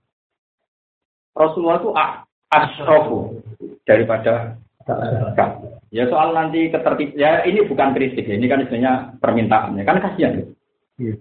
[1.37, 1.89] Rasulullah itu
[2.49, 3.17] asrofu
[3.85, 4.57] daripada
[5.89, 8.37] Ya soal nanti ketertib ya ini bukan kritik ya.
[8.37, 10.45] ini kan istilahnya permintaannya kan kasihan ya.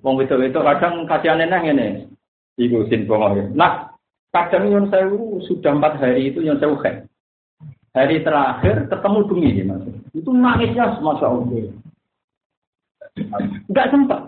[0.04, 2.04] Wong itu itu kadang kasihan neng ini.
[2.60, 3.44] Ibu sin ya.
[3.56, 3.72] Nah
[4.28, 5.08] kadang yang saya
[5.48, 7.00] sudah empat hari itu yang saya
[7.96, 9.20] Hari terakhir ketemu
[9.64, 9.84] mas.
[10.12, 11.72] Itu nangisnya semasa Allah.
[13.66, 14.20] Enggak sempat.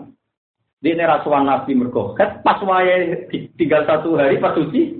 [0.81, 4.97] Di ini rasuan Nabi mergoket, pas wae tinggal satu hari pas suci,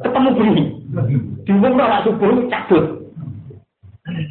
[0.00, 0.64] ketemu bumi.
[1.44, 3.04] Diumum lah subuh cabut.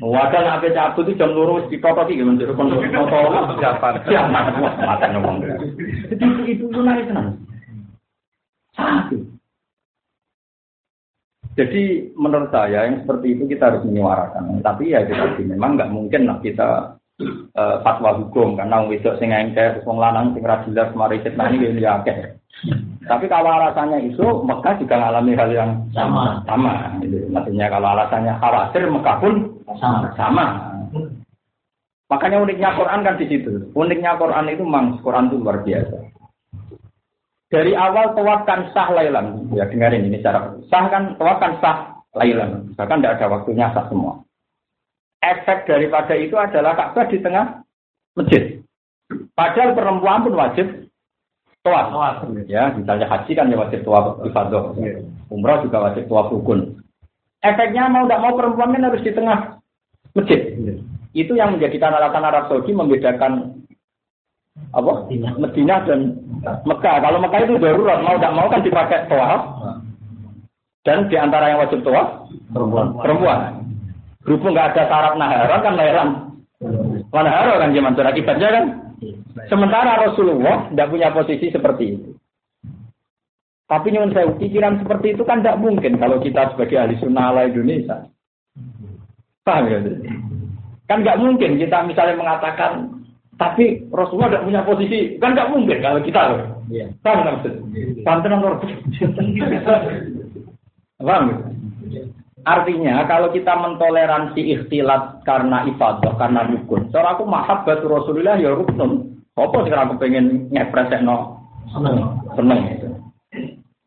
[0.01, 4.29] Wadah nak cabut itu jam lurus di toto sih gimana jadi kontrol toto siapa siapa
[4.85, 5.45] mata ngomong.
[6.09, 7.37] Jadi itu itu naik tenang.
[8.73, 9.17] Satu.
[11.53, 14.61] Jadi menurut saya yang seperti itu kita harus menyuarakan.
[14.65, 19.29] Tapi ya kita memang nggak mungkin lah kita uh, fatwa hukum karena wong wedok sing
[19.29, 22.39] engke wong lanang sing ra jelas mari fitnah ini ya akeh.
[23.03, 26.39] Tapi kalau alasannya itu Mekah juga mengalami hal yang sama.
[26.47, 26.95] Sama.
[27.03, 27.27] Gitu.
[27.27, 29.33] Maksudnya kalau alasannya khawatir Mekah pun
[29.75, 30.07] sama.
[30.15, 30.45] sama.
[32.07, 33.67] Makanya uniknya Quran kan di situ.
[33.75, 35.97] Uniknya Quran itu memang Quran itu luar biasa.
[37.51, 39.51] Dari awal tawaf kan sah lailan.
[39.51, 41.77] Ya dengarin ini cara sah kan tawaf kan sah
[42.15, 42.71] lailan.
[42.79, 44.23] Bahkan tidak ada waktunya sah semua
[45.23, 47.63] efek daripada itu adalah Ka'bah di tengah
[48.19, 48.59] masjid.
[49.33, 50.67] Padahal perempuan pun wajib
[51.63, 51.87] tuas.
[52.51, 54.75] Ya, misalnya haji kan ya wajib tuas ifadah.
[55.31, 56.83] Umrah juga wajib tuas rukun.
[57.43, 59.59] Efeknya mau tidak mau perempuan kan harus di tengah
[60.15, 60.39] masjid.
[61.15, 63.63] Itu yang menjadikan alasan Arab Saudi membedakan
[64.73, 64.93] apa?
[65.39, 66.19] Medina dan
[66.65, 66.95] Mekah.
[67.01, 69.41] Kalau Mekah itu darurat, mau tidak mau kan dipakai tuas.
[70.83, 72.91] Dan di antara yang wajib tuas perempuan.
[72.99, 73.62] perempuan.
[74.23, 76.09] Berhubung nggak ada syarat nahara kan lahiran.
[77.11, 78.65] Nahara kan zaman akibatnya kan.
[79.51, 82.09] Sementara Rasulullah tidak punya posisi seperti itu.
[83.67, 87.49] Tapi nyuwun saya pikiran seperti itu kan tidak mungkin kalau kita sebagai ahli sunnah ala
[87.49, 88.07] Indonesia.
[89.43, 89.79] Paham ya?
[90.87, 93.01] Kan nggak mungkin kita misalnya mengatakan
[93.35, 96.39] tapi Rasulullah tidak punya posisi kan nggak mungkin kalau kita loh.
[96.71, 96.85] Iya.
[97.03, 97.53] Paham nggak maksud?
[98.05, 98.41] Paham tenang
[101.03, 101.23] Paham?
[102.43, 106.91] Artinya kalau kita mentoleransi ikhtilat karena ibadah, karena rukun.
[106.91, 109.15] Cara aku batu Rasulullah ya rukun.
[109.33, 111.39] Apa sekarang aku pengen ngepres no
[111.71, 112.19] seneng.
[112.35, 112.87] Seneng itu.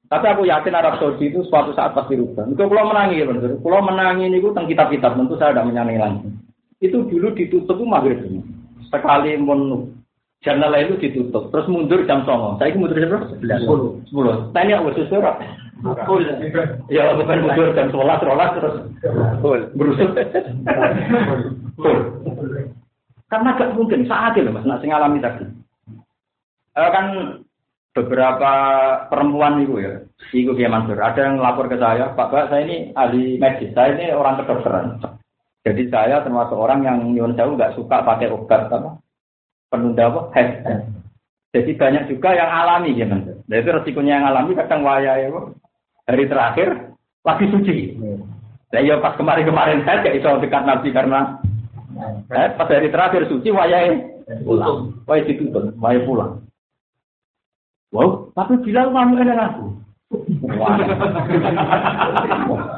[0.06, 2.46] Tapi aku yakin Arab Saudi itu suatu saat pasti rubah.
[2.46, 3.58] Itu kalau menangi benar.
[3.58, 6.34] Kalau menangi ini tentang kitab-kitab tentu saya tidak menyanyi langsung.
[6.78, 8.40] Itu dulu ditutup itu maghrib ini.
[8.86, 9.34] Sekali
[10.46, 11.50] mau jurnal itu ditutup.
[11.50, 12.54] Terus mundur jam songo.
[12.62, 13.26] Saya ini mundur jam berapa?
[13.58, 13.90] Sepuluh.
[14.06, 14.34] Sepuluh.
[14.54, 15.42] Tanya aku sesuatu.
[16.86, 18.74] Ya bukan mundur jam sebelas, sebelas terus.
[19.74, 20.10] Berusut.
[23.26, 25.42] Karena gak mungkin saat itu mas, nasi ngalami tadi.
[26.78, 27.06] Eh, kan
[27.90, 28.52] beberapa
[29.10, 29.98] perempuan itu ya,
[30.30, 30.94] itu dia Mansur.
[30.94, 35.02] Ada yang lapor ke saya, Pak Pak, saya ini ahli medis, saya ini orang kedokteran.
[35.66, 39.02] Jadi saya termasuk orang yang nyuwun jauh nggak suka pakai obat apa
[39.68, 40.50] penunda apa head.
[41.56, 43.40] Jadi banyak juga yang alami ya Mansur.
[43.48, 45.28] Dan itu resikonya yang alami kadang waya ya
[46.06, 46.68] hari terakhir
[47.24, 47.96] lagi suci.
[48.70, 51.40] Nah, ya pas kemarin-kemarin saya gak iso dekat Nabi karena
[52.34, 54.04] eh, pas hari terakhir suci wayai
[54.44, 54.92] pulang.
[55.08, 56.44] Wayai ditutup, wayai pulang.
[57.94, 59.66] Wow, tapi bilang kamu enak aku.
[60.60, 60.76] Wah,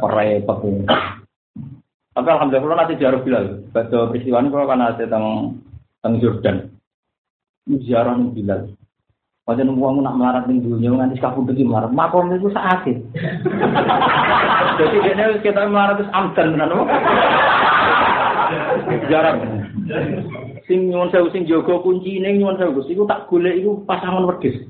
[0.06, 0.84] repot ini.
[2.14, 3.66] Tapi alhamdulillah nanti jarak bilang.
[3.74, 6.77] Baca peristiwa ini kalau kan ada tentang Jordan.
[7.84, 8.72] Ziarah bilang.
[9.44, 11.92] Pada nunggu nak melarat ning dunia nganti kabudut iki melarat.
[11.92, 12.96] Makom itu sakit.
[14.78, 16.72] Jadi dia kita melarat itu amdan tenan.
[19.08, 19.32] Ziarah
[20.68, 24.68] sing nyuwun sewu sing jaga kuncine nyuwun sewu Gus iku tak golek iku pasangan wedhus.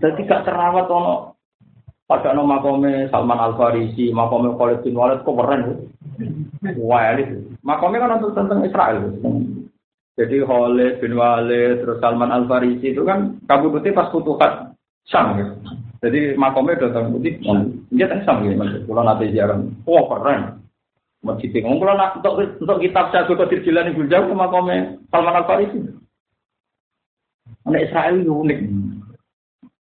[0.00, 1.34] Dadi gak terawat ono
[2.06, 5.90] pada no makome Salman Al Farisi, makome Khalid bin Walid kok keren.
[6.82, 9.14] Wah, ini makome kan untuk tentang Israel.
[10.18, 14.74] Jadi Khalid bin Walid terus Salman Al Farisi itu kan kabudutnya pas futuhat
[15.06, 15.46] Syam ya.
[16.00, 17.36] Jadi makomnya datang putih,
[17.92, 18.56] dia kan sama ya,
[18.88, 20.64] kalau nanti jarang, wah keren,
[21.20, 21.76] masjid ini.
[21.76, 25.80] Kalau nak untuk untuk kitab saya Qadir Jilani Gunjau sama kome Salman Al Farisi.
[27.68, 28.60] Anak Israel itu unik.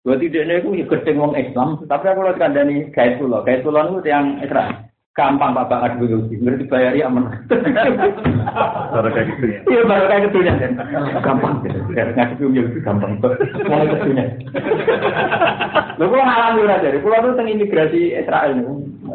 [0.03, 4.11] Dua tidak ini aku ya Islam, tapi aku lihat kandani gaya pulau, gaya pulau itu
[4.11, 4.91] yang Israel.
[5.13, 7.29] Gampang bapak adu dulu, ngerti bayari aman.
[7.45, 9.57] Baru kayak gitu ya.
[9.69, 10.53] Iya baru kayak gitu ya.
[11.21, 11.61] Gampang,
[11.93, 13.21] ngasih punya gampang.
[13.21, 14.25] Mulai ketunya.
[16.01, 18.65] Lalu kalau ngalami udah dari pulau itu tentang imigrasi Israel nih.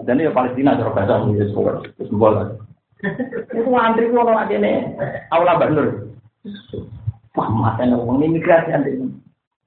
[0.07, 2.47] Dan ya Palestina cara bahasa ya semua semua.
[3.51, 4.95] Itu antri ku ono ini
[5.35, 6.15] aula Banur.
[7.35, 9.03] Wah, mata ngomong imigrasi antri.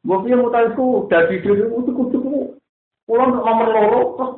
[0.08, 2.20] Gue punya mutalku dari dulu itu kudu
[3.04, 4.32] pulau nomor loro terus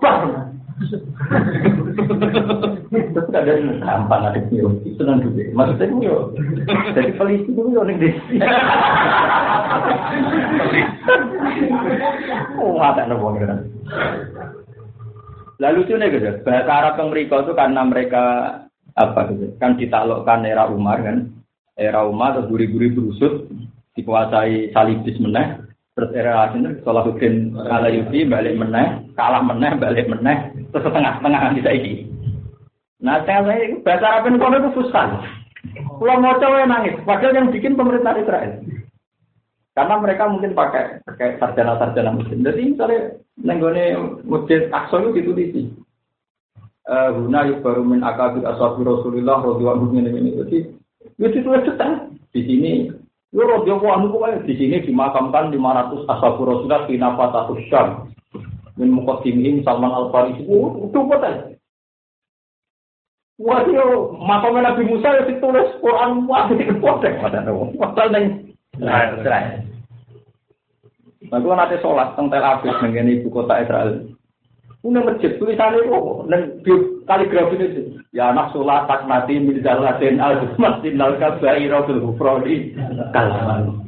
[2.93, 5.41] Terus ada yang gampang ada yang senang juga.
[5.53, 6.33] Maksudnya yo,
[6.93, 8.35] jadi polisi itu yo nih desi.
[12.59, 13.67] Oh, ada nopo kan.
[15.61, 18.23] Lalu nih gitu, bahasa Arab yang mereka itu karena mereka
[18.93, 21.33] apa gitu, kan ditaklukkan era Umar kan,
[21.73, 23.49] era Umar atau guri-guri berusut
[23.97, 25.61] dikuasai salibis meneh,
[25.97, 31.93] terus era Salahuddin Salahuddin Alayubi balik meneh, kalah meneh, balik meneh, terus setengah-setengah nanti saiki.
[33.05, 35.21] Nah, saya saya bahasa Arab kono itu susah.
[36.01, 38.59] Kalau mau coba nangis, padahal yang bikin pemerintah Israel.
[39.73, 42.45] Karena mereka mungkin pakai pakai sarjana-sarjana muslim.
[42.45, 42.99] Jadi misalnya
[43.41, 43.83] nenggone
[44.25, 45.61] masjid Aqsa itu ditulisi.
[46.83, 50.35] Eh, guna baru min akabir ashabi Rasulullah radhiyallahu anhu ini.
[50.45, 50.57] Jadi
[51.15, 52.11] itu itu detail.
[52.33, 52.91] Di sini
[53.33, 58.12] Yo radhiyallahu anhu pokoknya di sini dimakamkan 500 ashabu Rasulullah di Nafatatus Syam
[58.77, 60.43] min muqaddimin Salman Al Farisi.
[60.49, 61.35] Oh, itu betul.
[63.41, 67.73] Wah, yo makam Nabi Musa ya ditulis Quran wah itu potek pada nawa.
[67.75, 68.25] Pasal neng.
[68.77, 69.09] Nah,
[71.33, 74.05] Nah, gue nanti sholat teng Tel Aviv dengan ibu kota Israel.
[74.85, 75.99] Ini masjid tulisannya itu
[76.29, 76.41] dan
[77.09, 77.81] kaligrafi itu.
[78.13, 82.77] Ya anak sholat tak mati mirzal laden al masjid al kabai robil hufrodi
[83.15, 83.81] kalaman.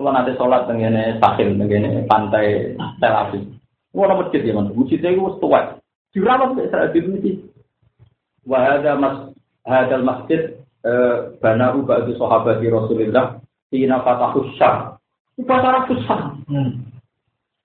[0.00, 2.72] Kalau nanti sholat dengan sahil dengan pantai
[3.04, 3.59] Tel Aviv.
[3.90, 4.70] Wah, masjid ya, mas.
[4.70, 5.78] Masjidnya itu tua.
[6.14, 7.36] Dirawat ke Israel di masjid.
[8.46, 9.16] Wahada mas
[9.66, 10.56] hadal masjid
[11.38, 13.36] banahu ba'du sahabati Rasulullah
[13.70, 14.98] Ina fatahu syar.
[15.38, 16.34] Itu acara susah.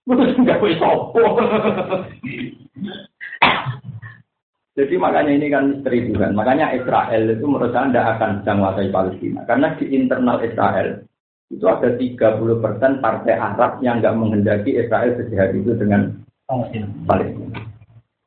[0.06, 1.18] Terus nggak boleh sopo.
[4.76, 6.30] Jadi makanya ini kan misteri juga.
[6.30, 9.42] Makanya Israel itu menurut saya tidak akan menguasai Palestina.
[9.50, 11.02] Karena di internal Israel
[11.56, 16.12] itu ada 30% partai Arab yang nggak menghendaki Israel sejahat itu dengan
[17.08, 17.76] Palestina.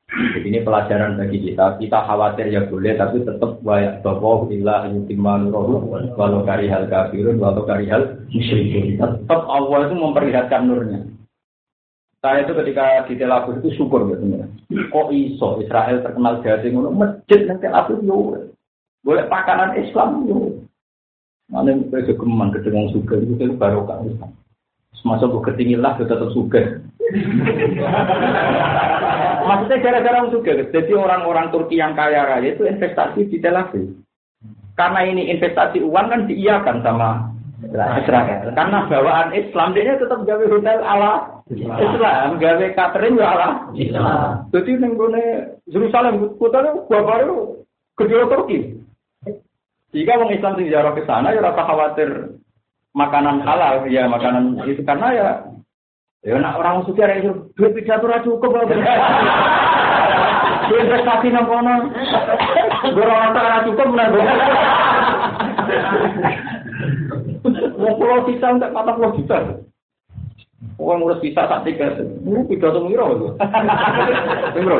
[0.09, 1.77] Jadi ini pelajaran bagi kita.
[1.77, 5.85] Kita khawatir ya boleh, tapi tetap wayak bawa ilah yutimman rohu
[6.17, 8.97] walau karihal kafirun walau karihal musyrikun.
[8.99, 11.01] Tetap Allah itu memperlihatkan nurnya.
[12.19, 14.47] Saya itu ketika di Tel Aviv itu syukur gitu ya.
[14.91, 18.51] Kok iso Israel terkenal jadi ngono masjid nang Tel Aviv yo.
[19.07, 20.67] Boleh pakanan Islam yo.
[21.49, 24.37] Mana bisa kegeman gedeng suka itu barokah Islam.
[25.07, 26.85] Masuk gue ketinggi lah, gue tetap suka.
[29.49, 30.69] Maksudnya gara-gara suka.
[30.69, 33.97] Jadi orang-orang Turki yang kaya raya itu investasi di Tel Aviv.
[34.77, 37.33] Karena ini investasi uang kan diiakan sama
[37.99, 38.55] Israel.
[38.55, 44.47] Karena bawaan Islam dia tetap gawe hotel ala Islam, gawe catering ya ala Islam.
[44.55, 44.95] Jadi neng
[45.67, 47.39] Yerusalem kota itu gua baru
[47.99, 48.78] kedua Turki.
[49.89, 52.37] Jika orang Islam sing jarang ke sana ya rasa khawatir
[52.93, 55.29] makanan halal ya makanan itu karena ya
[56.21, 58.69] ya nak orang suci ada itu duit pidato ra cukup
[60.69, 61.89] Duit investasi nang kono.
[62.93, 64.13] Orang tak cukup nah.
[67.81, 69.65] Mau pulau sisa enggak kata pulau juta.
[70.77, 71.97] Pokoknya ngurus sisa tak tiga.
[72.05, 73.29] Ini tiga tuh miro itu.
[74.61, 74.79] Miro.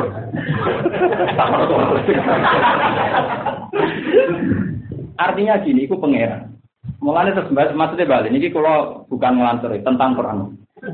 [5.19, 6.55] Artinya gini, itu pangeran.
[7.03, 8.31] Mulanya terus maksudnya balik.
[8.31, 10.39] Ini kalau bukan ngelantur tentang Quran.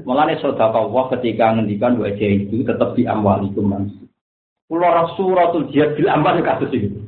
[0.01, 4.01] Mulanya saudara Allah ketika ngendikan wajah itu tetap diamwali manusia.
[4.65, 7.05] Pulau Rasulatul Jihad bil amal kasus itu.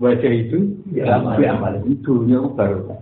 [0.00, 1.84] Wajah itu diamwali.
[1.84, 2.96] Itu dunia baru.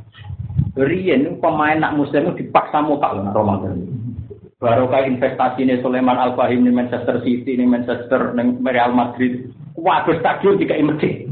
[0.75, 3.87] Rian pemain nak muslim dipaksa muka loh Ramadan.
[4.59, 9.51] Baru kayak investasi ini Sulaiman Al Fahim di Manchester City, di Manchester, di Real Madrid.
[9.75, 11.32] Waduh stadion tiga imedi.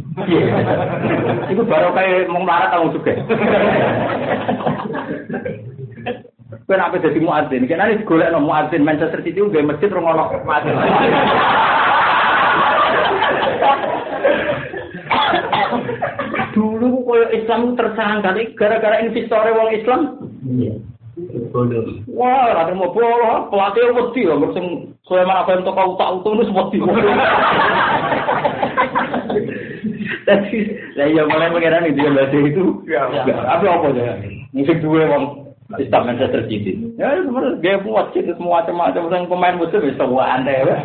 [1.50, 3.14] Itu baru kayak mau marah tahu juga.
[6.66, 7.66] Kenapa jadi muadzin?
[7.66, 10.74] Karena ini golek no muadzin Manchester City udah masjid rungono muadzin.
[16.54, 20.00] Dulu koyo Islam tersangka gara-gara investor wong Islam.
[22.11, 26.54] Wah, ada mau bola, pelatih wedi ya, sing Sulaiman apa yang toko utak utak itu
[26.54, 26.78] wedi.
[30.31, 30.59] Tapi,
[30.95, 34.14] lah ya mulai mengira nih dia baca itu, apa apa ya?
[34.55, 35.24] Mungkin dua wong
[35.78, 36.78] Islam Manchester City.
[36.95, 40.76] Ya, sebenarnya dia buat itu semua macam-macam pemain musuh bisa buat anda ya.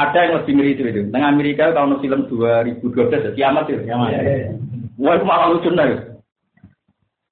[0.00, 1.00] Ada yang lebih ngeri itu itu.
[1.12, 3.84] Tengah Amerika tahun film 2012 kiamat itu.
[3.84, 4.08] Kiamat.
[4.96, 6.00] Wah itu malah lucu nih.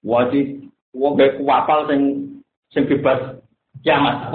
[0.04, 2.00] Wah di wah gak kuapal sing
[2.76, 3.40] sing bebas
[3.80, 4.28] kiamat.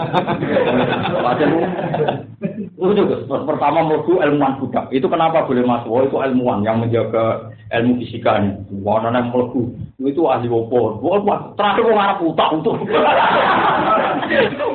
[1.21, 1.49] Wajar
[2.91, 3.03] itu
[3.47, 4.91] pertama mau ilmuwan budak.
[4.91, 5.87] Itu kenapa boleh masuk?
[5.87, 8.59] Oh itu ilmuwan yang menjaga ilmu fisika ini.
[8.83, 9.71] Wah nana melebu.
[10.03, 10.99] Itu ahli opo.
[10.99, 12.75] Wah terakhir mau ngarap utak untuk.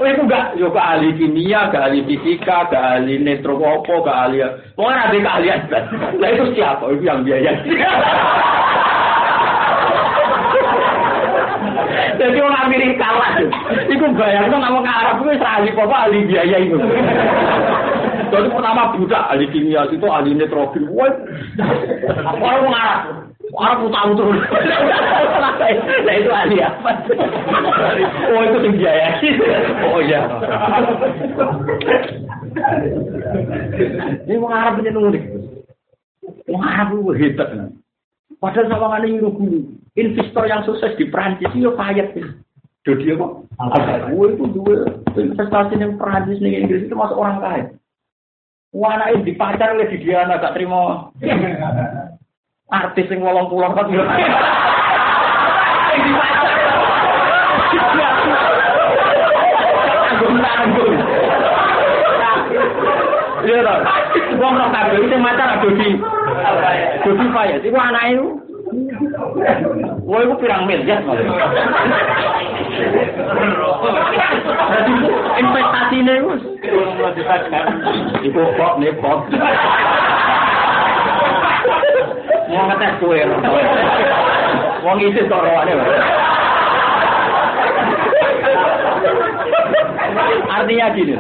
[0.09, 4.41] itu gak yo ahli kimia, ke ahli fisika, ke ahli netro opo, ke ahli.
[4.73, 5.61] Pokoknya ada keahlian.
[6.17, 6.89] Nah itu siapa?
[6.89, 7.53] Itu yang biaya.
[12.19, 13.31] Jadi orang Amerika lah.
[13.87, 16.79] Iku bayang tuh ngomong ke Arab itu ahli apa ahli biaya itu.
[18.29, 20.89] Jadi pertama budak ahli kimia itu ahli nitrogen.
[20.93, 21.13] Wah,
[22.39, 23.03] orang ngarap.
[23.57, 24.29] Orang utang tuh.
[26.05, 26.91] Nah itu ahli apa?
[28.29, 29.09] Oh itu yang biaya.
[29.89, 30.21] Oh iya.
[34.29, 35.21] Ini mau ngarap ini nunggu.
[36.45, 37.49] Itu hebat.
[38.37, 39.65] Padahal sama kali guru.
[39.97, 42.15] Investor yang sukses di Prancis itu payet.
[42.87, 43.27] Dodi apa?
[44.13, 44.77] Gue itu dua
[45.19, 47.65] investasi yang Prancis nih Inggris itu masuk orang kaya.
[48.69, 51.09] Wana dipacar oleh Didiana gak trimo.
[52.69, 54.05] Artis sing wolong pulang kan dipacar.
[60.29, 60.95] Nanggung.
[63.49, 63.83] Iya dong.
[64.37, 65.89] Wong nang tanggung itu macam ada di.
[67.09, 67.65] Dodi Fayez.
[67.65, 68.27] Iku anak itu.
[70.05, 71.25] Wah, itu pirang miliar malah.
[74.69, 74.93] Jadi
[75.41, 76.43] investasi ini gus.
[78.25, 79.19] Iku kok nih kok.
[82.49, 83.21] Mau ngetes kue.
[84.85, 85.75] Mau ngisi toroannya.
[90.49, 91.15] Artinya gini,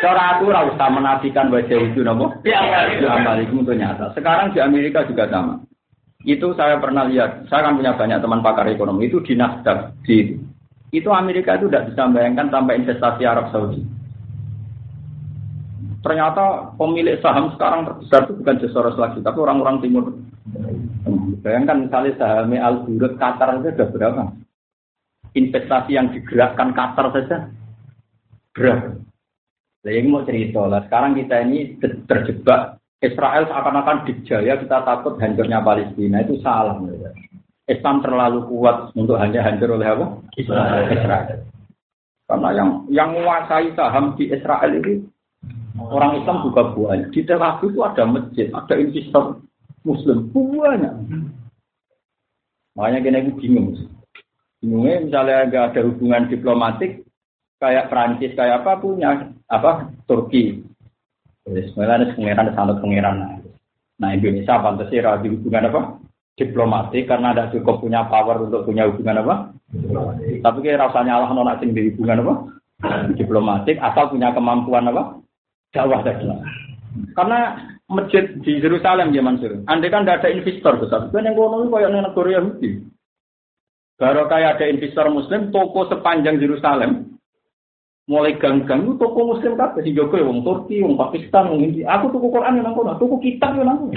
[0.00, 2.32] cara aku usah menafikan wajah itu nopo.
[2.40, 4.16] Ya, amal itu nyata.
[4.16, 5.60] Sekarang di Amerika juga sama.
[6.24, 10.40] Itu saya pernah lihat, saya kan punya banyak teman pakar ekonomi, itu di Nasdaq, di
[10.94, 13.84] itu Amerika itu tidak bisa bayangkan tanpa investasi Arab Saudi.
[16.00, 20.04] Ternyata pemilik saham sekarang terbesar itu bukan Soros lagi, tapi orang-orang timur.
[21.44, 22.88] Bayangkan misalnya saham Al
[23.20, 24.22] Qatar itu sudah berapa?
[25.34, 27.36] Investasi yang digerakkan Qatar saja
[28.54, 28.96] berapa?
[29.84, 30.80] Nah, mau cerita lah.
[30.88, 31.76] Sekarang kita ini
[32.08, 36.78] terjebak Israel seakan-akan dijaya kita takut hancurnya Palestina itu salah.
[36.84, 37.10] Ya.
[37.64, 40.06] Islam terlalu kuat untuk hanya hancur oleh apa?
[40.36, 40.84] Israel.
[40.92, 41.38] Israel.
[42.24, 45.04] Karena yang yang menguasai saham di Israel itu
[45.76, 47.08] orang Islam juga banyak.
[47.12, 49.24] Di Tel Aviv itu ada masjid, ada investor
[49.84, 50.94] Muslim banyak.
[52.74, 53.76] Makanya kita bingung.
[54.64, 57.04] Bingungnya misalnya nggak ada hubungan diplomatik
[57.60, 60.64] kayak Prancis kayak apa punya apa Turki.
[61.44, 63.16] Jadi sebenarnya pengiran sangat pengiran.
[64.00, 65.80] Nah Indonesia pantasnya ada hubungan apa
[66.34, 69.34] diplomatik karena ada cukup punya power untuk punya hubungan apa.
[70.40, 72.34] Tapi kayak rasanya Allah nona sing di hubungan apa
[73.14, 75.20] diplomatik asal punya kemampuan apa
[75.70, 76.26] dakwah tadi.
[77.12, 77.58] Karena
[77.90, 79.62] masjid di Yerusalem ya Mansur.
[79.68, 82.70] Andai kan tidak ada investor besar, kan yang kono itu kayak negara Yahudi.
[83.94, 87.13] Baru kayak ada investor Muslim, toko sepanjang Yerusalem,
[88.04, 91.88] mulai gang-gang itu toko Muslim kan, si Joko wong Turki, wong Pakistan, wong India.
[91.96, 93.96] Aku toko Quran yang kono, toko kitab yang kono.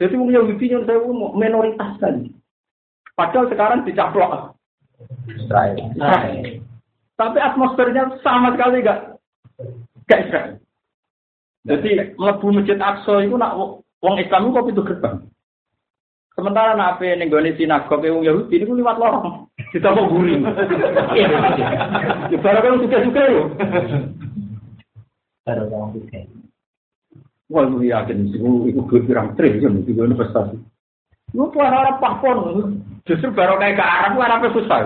[0.00, 1.00] Jadi wong Yahudi yang saya
[1.36, 2.32] minoritas tadi.
[3.16, 4.56] Padahal sekarang dicaplok
[5.32, 5.76] Israel.
[5.96, 6.44] Israel.
[7.16, 9.16] Tapi atmosfernya sama sekali gak
[10.04, 10.52] gak Israel.
[11.66, 11.90] Jadi
[12.20, 13.56] mlebu masjid Aqsa itu nak
[14.04, 15.16] wong Islam itu kok itu gerbang.
[16.36, 19.48] Sementara nak ape ning gone sinagog wong Yahudi niku liwat lorong.
[19.72, 20.44] Ditambah guring.
[22.28, 23.42] Ya barang kan suka-suka yo.
[25.48, 26.20] Baru orang suka.
[27.46, 30.58] Wah, lu yakin sih, itu gue pirang triliun itu gue investasi.
[31.30, 32.74] Lu tuh Arab pakpon,
[33.06, 34.78] justru baru kayak ke Arab, gue Arabnya susah.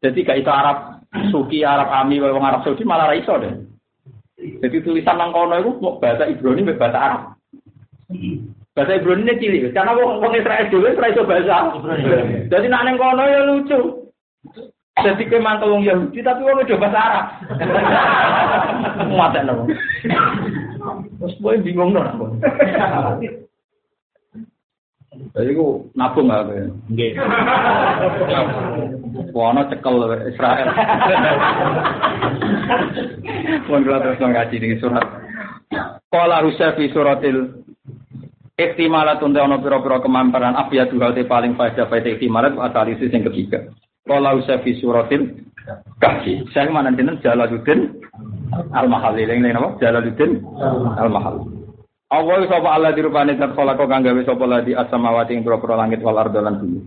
[0.00, 3.52] Jadi gak itu Arab Suki, Arab Ami, wong Arab Saudi malah raiso deh.
[4.40, 7.22] Jadi tulisan nang kono itu mau bahasa Ibrani mbek bahasa Arab.
[8.72, 11.76] Bahasa Ibrani ini cilik, karena wong wong Israel dhewe ora iso bahasa.
[12.48, 14.08] Jadi nak nang kono ya lucu.
[14.96, 17.26] Jadi ke mantel wong Yahudi tapi wong itu bahasa Arab.
[19.12, 19.68] Mata nopo.
[21.20, 22.40] Terus boy bingung dong.
[25.36, 26.52] Jadi ku nabung nggak apa?
[26.88, 27.12] Nggih.
[29.36, 29.96] Wono cekel
[30.32, 30.68] Israel.
[33.68, 35.04] Mun kula terus ngaji di surat.
[36.08, 37.61] Qala rusa fi suratil
[38.62, 43.66] Iktimalatun ana pira-pira kemamparan afiyatu te paling faedah faedah iktimalat asalisi sing ketiga.
[44.06, 45.42] Qala rusa fi suratil.
[46.50, 48.02] Saya mana dinten Jalaluddin
[48.74, 49.26] Al-Mahalli.
[49.26, 49.68] Yang lain apa?
[49.78, 50.30] Jalaluddin
[50.98, 51.44] Al-Mahalli.
[52.12, 56.20] Allah sapa Allah dirupane zat khalaqo kang gawe sapa ladi as-samawati ing pira langit wal
[56.20, 56.84] ardo lan bumi.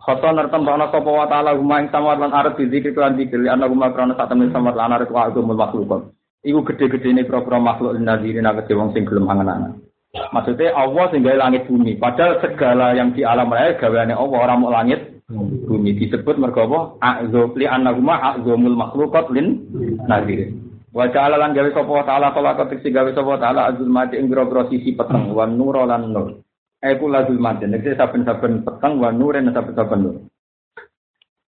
[0.00, 3.68] Khata nertem ana sapa wa ta'ala huma ing samawat lan arep dizikir lan dikir ana
[3.70, 6.16] huma krana sak temen samawat lan arep wa agumul makhluk.
[6.40, 9.89] Iku gede-gedene pira-pira makhluk nadirin akeh wong sing gelem angen-angen.
[10.10, 11.94] Maksudnya Allah sing gawe langit bumi.
[11.94, 16.80] Padahal segala yang di alam raya gaweane Allah ora mau langit bumi disebut mergo apa?
[16.98, 19.62] A'zab li annahuma a'zamul makhluqat lin
[20.10, 20.70] nadirin.
[20.90, 24.66] Wa ta'ala lan gawe sapa ta'ala kala ketik gawe sapa ta'ala azul mati ing grogro
[24.66, 26.42] sisi peteng wa nur lan nur.
[26.82, 30.16] Iku lazul mati nek saben-saben peteng wa nur lan saben-saben nur.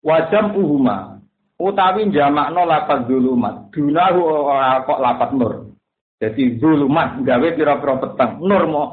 [0.05, 1.18] Wa jam'uhuma
[1.57, 3.74] utawi jamakno lapat zulumat.
[3.74, 5.70] Dunahu ora kok lapat nur.
[6.22, 8.38] Jadi zulumat gawe pira-pira peteng.
[8.45, 8.84] Nur mo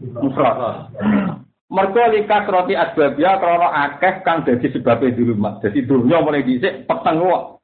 [0.00, 0.88] mufrad.
[1.68, 5.60] Mergo likas roti asbabia krana akeh kang dadi sebabe zulumat.
[5.60, 7.56] Jadi dunya mulai dhisik peteng kok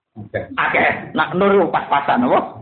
[0.61, 2.61] Akeh, nak nur pas-pasan apa?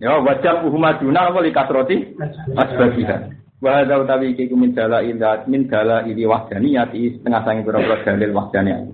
[0.00, 2.16] Ya wajah uhumaduna apa likasroti
[2.56, 3.28] asbabiha.
[3.60, 8.32] Wa hadza utawi iki min dala ila min dala ili wahdaniyati setengah sangi pira-pira dalil
[8.34, 8.88] wahdaniyah.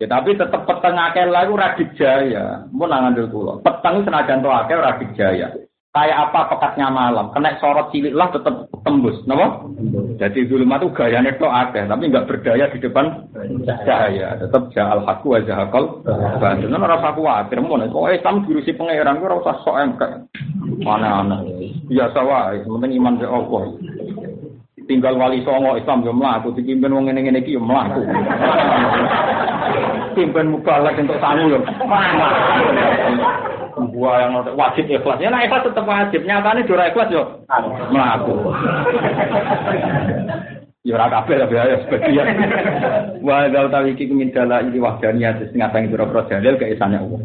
[0.00, 2.64] Ya tapi tetep peteng akeh lagu ora dijaya.
[2.72, 3.60] Mun nang ngandel kula.
[3.60, 5.48] Peteng senajan to akeh ora dijaya.
[5.88, 9.64] Kayak apa pekatnya malam, kena sorot cilik lah tetep tembus, napa?
[10.20, 13.24] Jadi dulu itu gayanya itu ada, tapi nggak berdaya di depan
[13.88, 14.36] cahaya.
[14.36, 16.04] Tetap jahal haku aja hakal.
[16.36, 20.12] Bantuan orang aku khawatir, mau nih, kok Islam diurusi pangeran, gue rasa sok engkek.
[20.84, 21.40] Mana-mana,
[21.88, 23.64] biasa wae, penting iman ke Allah.
[24.88, 28.04] Tinggal wali songo Islam yo mlaku, dipimpin wong ngene-ngene iki yo mlaku.
[30.12, 31.60] Pimpin mubalak untuk sangu yo.
[33.94, 35.22] Gua yang wajib ikhlas.
[35.22, 36.26] Ya nah ikhlas tetap wajib.
[36.26, 37.22] Nyatanya dora ikhlas yo
[37.94, 38.34] melaku.
[40.86, 42.26] Ya ora kabeh tapi ya sebagian.
[43.20, 47.20] Wa dal tawiki min dala iki wahdaniyah setengah sangi pira-pira dalil keesane Allah.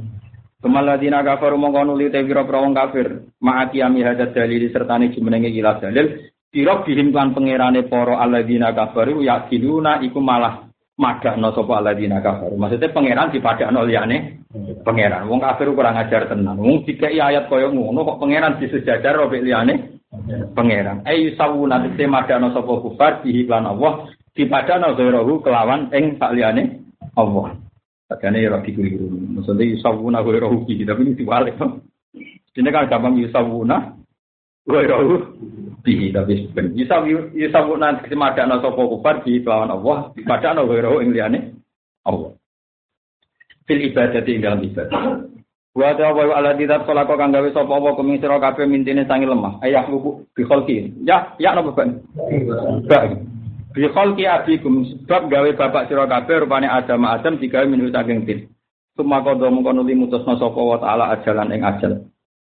[0.64, 3.08] Kemaladina kafaru mongko nuli te pira-pira wong kafir.
[3.39, 6.28] Ma'ati ami hadat dalil sertane jumenenge ila dalil.
[6.54, 12.56] Kira bihim lan pangerane para alladzina kafaru yakiluna iku malah magakno sapa alladzina kafaru.
[12.58, 14.46] Maksudnya pangeran dipadakno liyane
[14.86, 15.26] pangeran.
[15.26, 16.60] Wong kafir kurang ajar tenan.
[16.62, 20.02] Wong dikai ayat kaya ngono kok pangeran disejajar robek liyane
[20.54, 21.02] pangeran.
[21.10, 26.86] Ayu sawuna te madakno sapa kufar bihi lan Allah dipadakno ghairahu kelawan ing sak liyane
[27.18, 27.58] Allah.
[28.04, 29.10] Padahal ya rapi keliru.
[29.10, 31.58] Maksudnya yusawuna ghairahu bihi tapi ini diwalik.
[32.54, 33.98] Ini kan gampang yusawuna
[34.68, 35.14] ghairahu
[35.84, 41.11] bihi tapi ben bisa bisa nanti semadana sapa kufar di lawan Allah dipadakno ghairu ing
[41.11, 41.39] liyane
[42.03, 42.36] Allah.
[43.64, 45.03] Fil ibadah ing dalam ibadah.
[45.74, 49.07] Wa ta wa ala didat kala kok kang gawe sapa apa kuming sira kabeh mintine
[49.09, 49.57] sangi lemah.
[49.64, 50.91] Ayah lugu bi khalqi.
[51.03, 51.84] Ya ya napa ba.
[53.74, 58.39] Bi khalqi abikum sebab gawe bapak sira kabeh rupane Adam Adam digawe minus saking tin.
[58.93, 61.93] Suma kodo mengkono limutusna sapa wa taala ajalan ing ajal.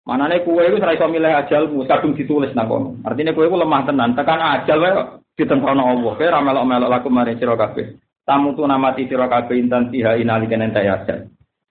[0.05, 3.01] Manane kuwe iku ora iso milih ajalmu, kadung ditulis nang kono.
[3.09, 4.93] Artine kuwe iku lemah tenan, tekan ajal wae
[5.33, 6.13] ditentono Allah.
[6.13, 7.97] Kowe ora melok-melok laku mari sira kabeh.
[8.29, 11.19] Tamu tu namati sira kabeh intan tiha inalika entek ajal.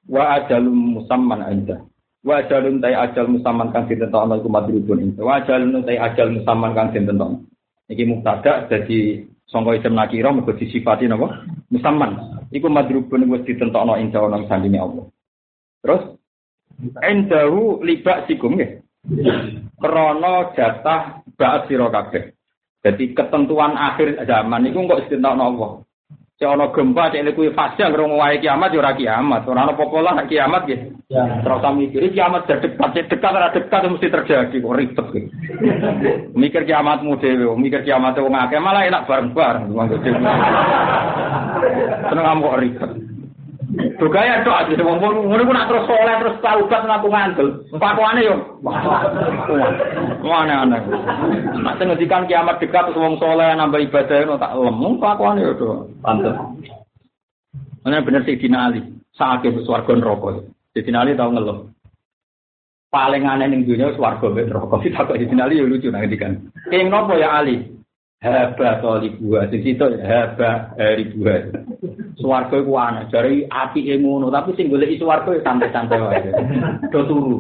[0.10, 1.78] Wa ajalum musamman inda.
[2.26, 5.22] Wa ajalun tai ajal musamman kang ditentokno iku madrubun inda.
[5.22, 7.38] Wa ajalun tai ajal musamman kang ditentokno.
[7.86, 11.46] Iki mubtada dadi sangka isim nakira mergo disifati napa?
[11.70, 12.42] Musamman.
[12.50, 15.06] Iku madrubun wis ditentokno inda ana sandine Allah.
[15.86, 16.18] Terus
[17.04, 18.80] Endahu libak sikum ya.
[19.80, 22.32] Krono jatah ba'at sira kabeh.
[22.84, 25.72] Jadi ketentuan akhir zaman itu kok istintokno Allah.
[26.34, 29.48] Cek ana gempa cek kuwi fase anggere wae kiamat ya ora kiamat.
[29.48, 30.80] Ora ana apa-apa lah kiamat nggih.
[31.08, 31.24] Ya.
[31.46, 35.08] Terus mikir kiamat dekat, dekat ora dekat mesti terjadi kok ribet
[36.42, 39.70] mikir kiamatmu dhewe, mikir kiamat wong akeh malah enak bareng-bareng.
[42.10, 42.92] Seneng kok ribet.
[43.74, 47.48] Dogaya tok aja wong ngono ku nak terus soleh terus taubat ngaku ngandel.
[47.74, 48.36] Pakwane yo.
[48.62, 50.82] Wah aneh-aneh.
[51.58, 55.52] Nak sing ngendikan kiamat dekat terus wong soleh nambah ibadah ngono tak lemu pakwane yo
[55.58, 55.90] do.
[56.06, 56.38] Pantes.
[57.82, 58.86] Mana bener sih Dina Ali.
[59.18, 60.46] Sakit swarga neraka.
[60.78, 61.66] Dina Ali tau ngeluh.
[62.94, 64.86] Paling aneh ning dunia swarga mbek neraka.
[64.86, 66.38] Ditakok Dina Ali yo lucu nang ngendikan.
[66.70, 67.74] Ing nopo ya Ali?
[68.24, 68.80] Haba
[69.20, 71.42] buah, di situ haba buah.
[72.18, 76.30] Suwargo iku aneh, jare api ngono, tapi sing golek suwargo ya santai-santai wae.
[76.94, 77.38] Do turu.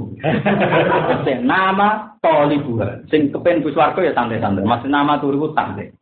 [1.26, 4.66] Sing nama buah, sing kepen ku suwargo ya santai-santai.
[4.66, 5.94] Maksud nama turu ku santai.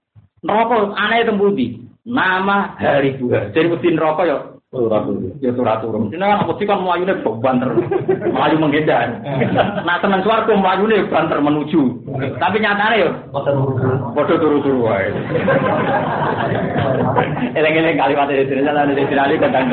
[0.44, 1.80] Neraka aneh tembuti.
[2.08, 3.54] Nama hari buah.
[3.54, 4.38] Jadi mesti neraka ya.
[4.72, 6.16] Ya surat turun.
[6.16, 6.80] Kan apa sih kan
[7.44, 7.76] banter.
[8.24, 9.20] Melayu menghindar.
[9.84, 12.00] Nah teman suaraku melayunya banter menuju.
[12.40, 13.10] Tapi nyatanya ya.
[13.36, 15.12] Bodoh turu-turu wae.
[17.52, 18.64] Eleng-eleng kalimat dari sini.
[18.64, 19.68] Ada di sini tentang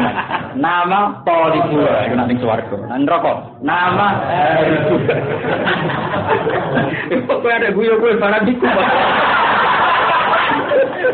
[0.58, 1.78] Nama Polibu.
[1.78, 2.82] Itu nanti suaraku.
[2.90, 3.62] Nanti rokok.
[3.62, 4.94] Nama Haribu.
[7.22, 8.66] Kok ada guyo-guyo barang diku.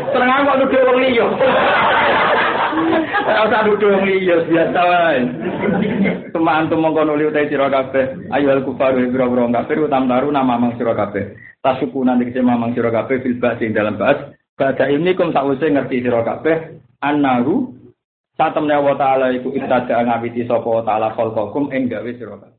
[0.09, 1.27] Tenang kok wong liya.
[3.25, 5.19] Ora usah nuduh wong liya biasa wae.
[6.29, 8.29] Teman-teman mongko nuli utai sira kabeh.
[8.29, 11.33] Ayo al kufaru biro-biro kafir utam taru nama mang sira kabeh.
[11.63, 14.37] Tasuku kese mamang sira kabeh fil ba'd dalam ba'd.
[14.55, 17.73] Ba'da ini kum sakwise ngerti sira kabeh annahu
[18.37, 22.54] satemne wa ta'ala iku ibtada ngawiti sapa ta'ala khalqakum ing gawe sira kabeh.